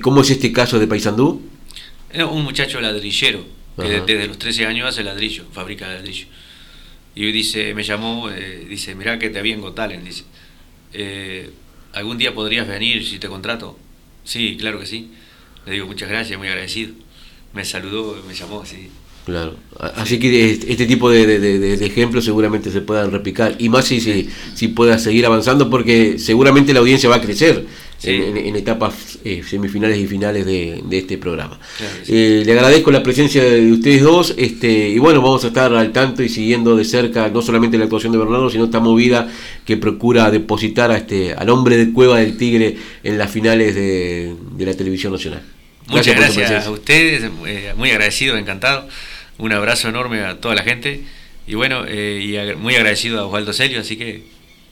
¿Cómo 0.03 0.21
es 0.21 0.29
este 0.29 0.53
caso 0.53 0.79
de 0.79 0.87
Paysandú? 0.87 1.41
un 2.31 2.45
muchacho 2.45 2.83
ladrillero, 2.83 3.47
que 3.79 4.03
desde 4.03 4.27
los 4.27 4.39
13 4.39 4.67
años 4.67 4.89
hace 4.89 5.03
ladrillo, 5.03 5.47
fabrica 5.53 5.89
ladrillo. 5.89 6.27
Y 7.15 7.33
dice, 7.33 7.73
me 7.73 7.83
llamó, 7.83 8.29
eh, 8.29 8.67
dice, 8.69 8.95
mirá 8.95 9.19
que 9.19 9.31
te 9.31 9.39
había 9.39 9.55
en 9.55 10.05
dice, 10.05 10.25
eh, 10.93 11.51
¿algún 11.95 12.19
día 12.19 12.35
podrías 12.35 12.69
venir 12.69 13.07
si 13.07 13.19
te 13.19 13.29
contrato? 13.29 13.79
Sí, 14.25 14.59
claro 14.61 14.81
que 14.81 14.85
sí. 14.85 15.11
Le 15.69 15.75
digo 15.75 15.87
muchas 15.87 16.09
gracias, 16.09 16.39
muy 16.39 16.49
agradecido. 16.49 16.93
Me 17.53 17.63
saludó, 17.63 18.17
me 18.27 18.35
llamó, 18.35 18.65
sí. 18.65 18.89
Claro, 19.27 19.57
así 19.97 20.19
que 20.19 20.53
este 20.53 20.87
tipo 20.87 21.11
de, 21.11 21.75
ejemplos 21.85 22.25
seguramente 22.25 22.71
se 22.71 22.81
puedan 22.81 23.11
replicar 23.11 23.57
y 23.59 23.69
más 23.69 23.85
si, 23.85 24.01
si, 24.01 24.27
si, 24.55 24.69
pueda 24.69 24.99
seguir 24.99 25.27
avanzando 25.27 25.69
porque 25.69 26.19
seguramente 26.19 26.73
la 26.73 26.81
audiencia 26.81 27.11
va 27.11 27.17
a 27.17 27.21
crecer 27.21 27.67
en, 28.05 28.57
etapas 28.57 29.19
eh, 29.25 29.43
semifinales 29.47 29.99
y 29.99 30.07
finales 30.07 30.47
de, 30.47 30.83
este 30.91 31.19
programa. 31.19 31.59
Eh, 32.07 32.43
le 32.47 32.53
agradezco 32.53 32.91
la 32.91 33.03
presencia 33.03 33.45
de 33.45 33.71
ustedes 33.71 34.01
dos 34.01 34.35
este, 34.39 34.89
y 34.89 34.99
bueno, 34.99 35.21
vamos 35.21 35.45
a 35.45 35.49
estar 35.49 35.75
al 35.75 35.93
tanto 35.93 36.23
y 36.23 36.31
siguiendo 36.31 36.75
de 36.75 36.87
cerca 36.87 37.29
no 37.29 37.43
solamente 37.43 37.77
la 37.77 37.85
actuación 37.85 38.13
de 38.13 38.19
Bernardo, 38.19 38.49
sino 38.49 38.65
esta 38.65 38.81
movida 38.81 39.29
que 39.67 39.77
procura 39.77 40.31
depositar 40.31 40.91
a 40.91 40.97
este, 40.97 41.35
al 41.35 41.51
hombre 41.51 41.77
de 41.77 41.93
Cueva 41.93 42.21
del 42.21 42.39
Tigre 42.39 42.79
en 43.03 43.19
las 43.19 43.31
finales 43.31 43.75
de 43.75 44.37
la 44.59 44.73
televisión 44.73 45.13
nacional. 45.13 45.43
Muchas 45.89 46.17
gracias, 46.17 46.67
a 46.67 46.71
ustedes, 46.71 47.31
eh, 47.47 47.73
muy 47.77 47.91
agradecido, 47.91 48.37
encantado. 48.37 48.89
Un 49.39 49.53
abrazo 49.53 49.89
enorme 49.89 50.21
a 50.21 50.39
toda 50.39 50.55
la 50.55 50.63
gente 50.63 51.03
y 51.47 51.55
bueno, 51.55 51.85
eh, 51.89 52.21
y 52.23 52.57
muy 52.57 52.75
agradecido 52.75 53.21
a 53.21 53.27
Osvaldo 53.27 53.55
Celio, 53.55 53.81
así 53.81 53.97
que 53.97 54.23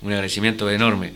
un 0.02 0.12
agradecimiento 0.12 0.70
enorme. 0.70 1.12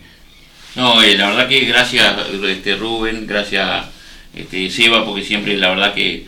No, 0.75 1.03
eh, 1.03 1.15
la 1.17 1.29
verdad 1.29 1.47
que 1.47 1.65
gracias 1.65 2.15
este, 2.47 2.75
Rubén, 2.77 3.27
gracias 3.27 3.85
este, 4.33 4.71
Seba, 4.71 5.05
porque 5.05 5.23
siempre 5.23 5.55
la 5.57 5.69
verdad 5.69 5.93
que, 5.93 6.25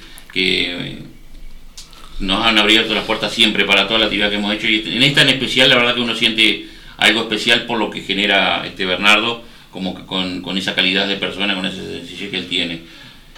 nos 2.20 2.46
han 2.46 2.58
abierto 2.60 2.94
las 2.94 3.06
puertas 3.06 3.34
siempre 3.34 3.66
para 3.66 3.88
toda 3.88 4.02
la 4.02 4.06
actividad 4.06 4.30
que 4.30 4.36
hemos 4.36 4.54
hecho 4.54 4.68
y 4.68 4.96
en 4.96 5.04
esta 5.04 5.24
en 5.24 5.30
especial 5.30 5.68
la 5.70 5.76
verdad 5.76 5.96
que 5.96 6.02
uno 6.02 6.16
siente 6.16 6.68
algo 6.98 7.22
especial 7.22 7.66
por 7.66 7.80
lo 7.80 7.90
que 7.90 8.02
genera 8.02 8.66
este 8.66 8.86
Bernardo, 8.86 9.44
como 9.72 10.06
con, 10.06 10.42
con 10.42 10.58
esa 10.58 10.76
calidad 10.76 11.08
de 11.08 11.16
persona, 11.16 11.56
con 11.56 11.66
esa 11.66 11.78
sencillez 11.78 12.30
que 12.30 12.38
él 12.38 12.48
tiene 12.48 12.82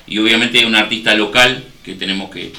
y 0.08 0.18
obviamente 0.20 0.66
un 0.66 0.76
artista 0.76 1.16
local 1.16 1.64
que 1.84 1.96
tenemos 1.96 2.30
que, 2.30 2.52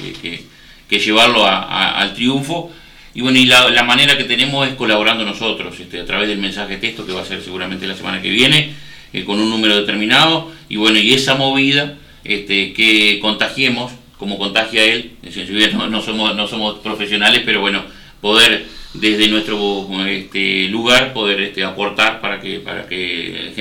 llevarlo 0.89 1.45
al 1.45 2.13
triunfo. 2.13 2.71
Y 3.13 3.21
bueno, 3.21 3.39
y 3.39 3.45
la, 3.45 3.83
manera 3.83 4.17
que 4.17 4.25
tenemos 4.25 4.67
es 4.67 4.75
colaborando 4.75 5.25
nosotros, 5.25 5.79
este, 5.79 5.99
a 5.99 6.05
través 6.05 6.27
del 6.27 6.37
mensaje 6.37 6.77
texto 6.77 7.05
que 7.05 7.13
va 7.13 7.21
a 7.21 7.25
ser 7.25 7.41
seguramente 7.41 7.87
la 7.87 7.95
semana 7.95 8.21
que 8.21 8.29
viene, 8.29 8.73
eh, 9.11 9.23
con 9.23 9.39
un 9.39 9.49
número 9.49 9.75
determinado, 9.75 10.51
y 10.69 10.75
bueno, 10.75 10.99
y 10.99 11.13
esa 11.13 11.35
movida 11.35 11.97
este, 12.23 12.73
que 12.73 13.19
contagiemos, 13.19 13.91
como 14.17 14.37
contagia 14.37 14.83
él, 14.83 15.13
no, 15.73 15.87
no, 15.87 16.01
somos, 16.01 16.35
no 16.35 16.47
somos 16.47 16.79
profesionales, 16.79 17.41
pero 17.45 17.61
bueno, 17.61 17.83
poder 18.21 18.65
desde 18.93 19.27
nuestro 19.27 19.87
este, 20.07 20.67
lugar 20.69 21.13
poder 21.13 21.53
aportar 21.63 22.21
para 22.21 22.39
que, 22.39 22.59
para 22.59 22.87
que 22.87 23.53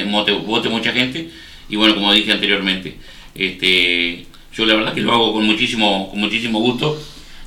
vote 0.44 0.68
mucha 0.68 0.92
gente, 0.92 1.30
y 1.68 1.76
bueno, 1.76 1.94
como 1.94 2.12
dije 2.12 2.32
anteriormente, 2.32 2.96
este, 3.38 4.26
yo 4.54 4.66
la 4.66 4.74
verdad 4.74 4.94
que 4.94 5.00
lo 5.00 5.12
hago 5.12 5.32
con 5.32 5.44
muchísimo, 5.46 6.10
con 6.10 6.20
muchísimo 6.20 6.60
gusto 6.60 7.00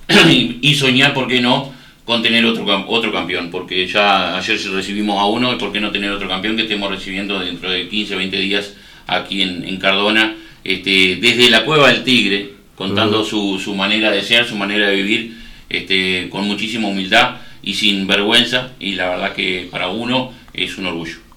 y, 0.62 0.75
soñar, 0.75 1.13
¿por 1.13 1.28
qué 1.28 1.41
no?, 1.41 1.73
con 2.06 2.23
tener 2.23 2.43
otro, 2.45 2.65
otro 2.88 3.12
campeón, 3.12 3.49
porque 3.52 3.86
ya 3.86 4.36
ayer 4.38 4.60
recibimos 4.71 5.19
a 5.19 5.25
uno 5.25 5.54
y 5.54 5.58
por 5.58 5.71
qué 5.71 5.80
no 5.80 5.91
tener 5.91 6.10
otro 6.12 6.28
campeón 6.28 6.56
que 6.56 6.63
estemos 6.63 6.89
recibiendo 6.89 7.39
dentro 7.39 7.69
de 7.69 7.88
15, 7.88 8.15
20 8.15 8.38
días 8.38 8.73
aquí 9.06 9.43
en, 9.43 9.78
Cardona, 9.78 10.36
este, 10.63 11.17
desde 11.17 11.52
la 11.52 11.65
Cueva 11.65 11.89
del 11.89 12.04
Tigre, 12.04 12.54
contando 12.75 13.23
su, 13.23 13.60
su, 13.63 13.75
manera 13.75 14.10
de 14.10 14.23
ser, 14.23 14.47
su 14.47 14.56
manera 14.56 14.88
de 14.88 14.95
vivir, 14.95 15.38
este, 15.69 16.30
con 16.30 16.47
muchísima 16.47 16.88
humildad 16.88 17.38
y 17.62 17.75
sin 17.75 18.08
vergüenza, 18.08 18.71
y 18.80 18.93
la 18.93 19.10
verdad 19.10 19.34
que 19.34 19.67
para 19.69 19.89
uno 19.89 20.34
es 20.54 20.78
un 20.78 20.88
orgullo. 20.88 21.29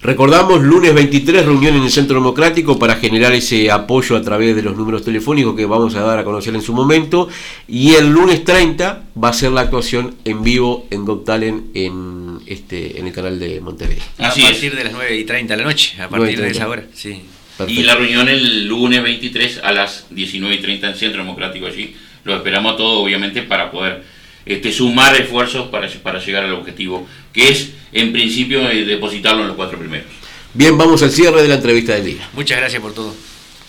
Recordamos, 0.00 0.62
lunes 0.62 0.94
23, 0.94 1.44
reunión 1.44 1.74
en 1.74 1.82
el 1.82 1.90
Centro 1.90 2.14
Democrático 2.14 2.78
para 2.78 2.94
generar 2.96 3.32
ese 3.32 3.68
apoyo 3.68 4.16
a 4.16 4.22
través 4.22 4.54
de 4.54 4.62
los 4.62 4.76
números 4.76 5.04
telefónicos 5.04 5.56
que 5.56 5.66
vamos 5.66 5.96
a 5.96 6.02
dar 6.02 6.20
a 6.20 6.24
conocer 6.24 6.54
en 6.54 6.62
su 6.62 6.72
momento. 6.72 7.28
Y 7.66 7.94
el 7.94 8.08
lunes 8.08 8.44
30 8.44 9.02
va 9.22 9.30
a 9.30 9.32
ser 9.32 9.50
la 9.50 9.62
actuación 9.62 10.14
en 10.24 10.44
vivo 10.44 10.86
en 10.90 11.04
Got 11.04 11.24
Talent 11.24 11.76
en, 11.76 12.38
este, 12.46 13.00
en 13.00 13.08
el 13.08 13.12
canal 13.12 13.40
de 13.40 13.60
Montevideo. 13.60 14.04
a 14.18 14.32
partir 14.32 14.76
de 14.76 14.84
las 14.84 14.92
9 14.92 15.16
y 15.16 15.24
30 15.24 15.56
de 15.56 15.62
la 15.62 15.68
noche, 15.68 16.00
a 16.00 16.08
partir 16.08 16.40
de 16.40 16.48
esa 16.48 16.68
hora, 16.68 16.84
sí. 16.94 17.22
Y 17.66 17.82
la 17.82 17.96
reunión 17.96 18.28
el 18.28 18.68
lunes 18.68 19.02
23 19.02 19.62
a 19.64 19.72
las 19.72 20.06
19 20.10 20.54
y 20.54 20.58
30 20.60 20.86
en 20.86 20.92
el 20.92 20.98
Centro 20.98 21.22
Democrático 21.22 21.66
allí. 21.66 21.96
Lo 22.22 22.36
esperamos 22.36 22.76
todo, 22.76 23.00
obviamente, 23.00 23.42
para 23.42 23.72
poder 23.72 24.04
este, 24.48 24.72
sumar 24.72 25.14
esfuerzos 25.20 25.68
para, 25.68 25.88
para 26.02 26.18
llegar 26.18 26.44
al 26.44 26.54
objetivo, 26.54 27.06
que 27.32 27.48
es 27.50 27.74
en 27.92 28.12
principio 28.12 28.68
eh, 28.70 28.84
depositarlo 28.84 29.42
en 29.42 29.48
los 29.48 29.56
cuatro 29.56 29.78
primeros. 29.78 30.08
Bien, 30.54 30.76
vamos 30.76 31.02
al 31.02 31.10
cierre 31.10 31.42
de 31.42 31.48
la 31.48 31.56
entrevista 31.56 31.94
del 31.94 32.04
día. 32.04 32.28
Muchas 32.32 32.58
gracias 32.58 32.80
por 32.82 32.92
todo. 32.92 33.14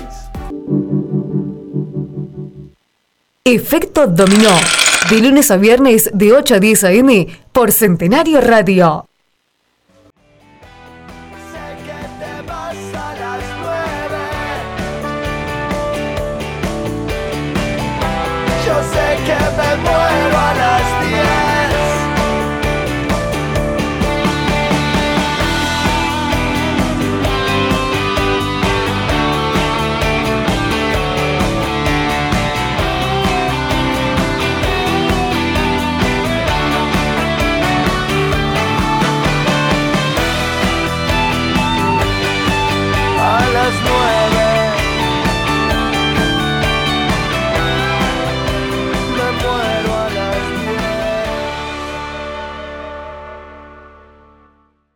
Efecto 3.45 4.07
Dominó. 4.07 4.51
De 5.11 5.21
lunes 5.23 5.51
a 5.51 5.57
viernes 5.57 6.11
de 6.13 6.35
8 6.35 6.57
a 6.57 6.61
10 6.61 6.85
a.m. 6.85 7.27
por 7.53 7.73
Centenario 7.73 8.43
Radio. 8.43 9.08
sé 18.83 19.17
que 19.27 19.39
me 19.57 19.77
muero 19.83 20.39
a 20.39 20.55
las 20.55 21.09
10. 21.09 21.48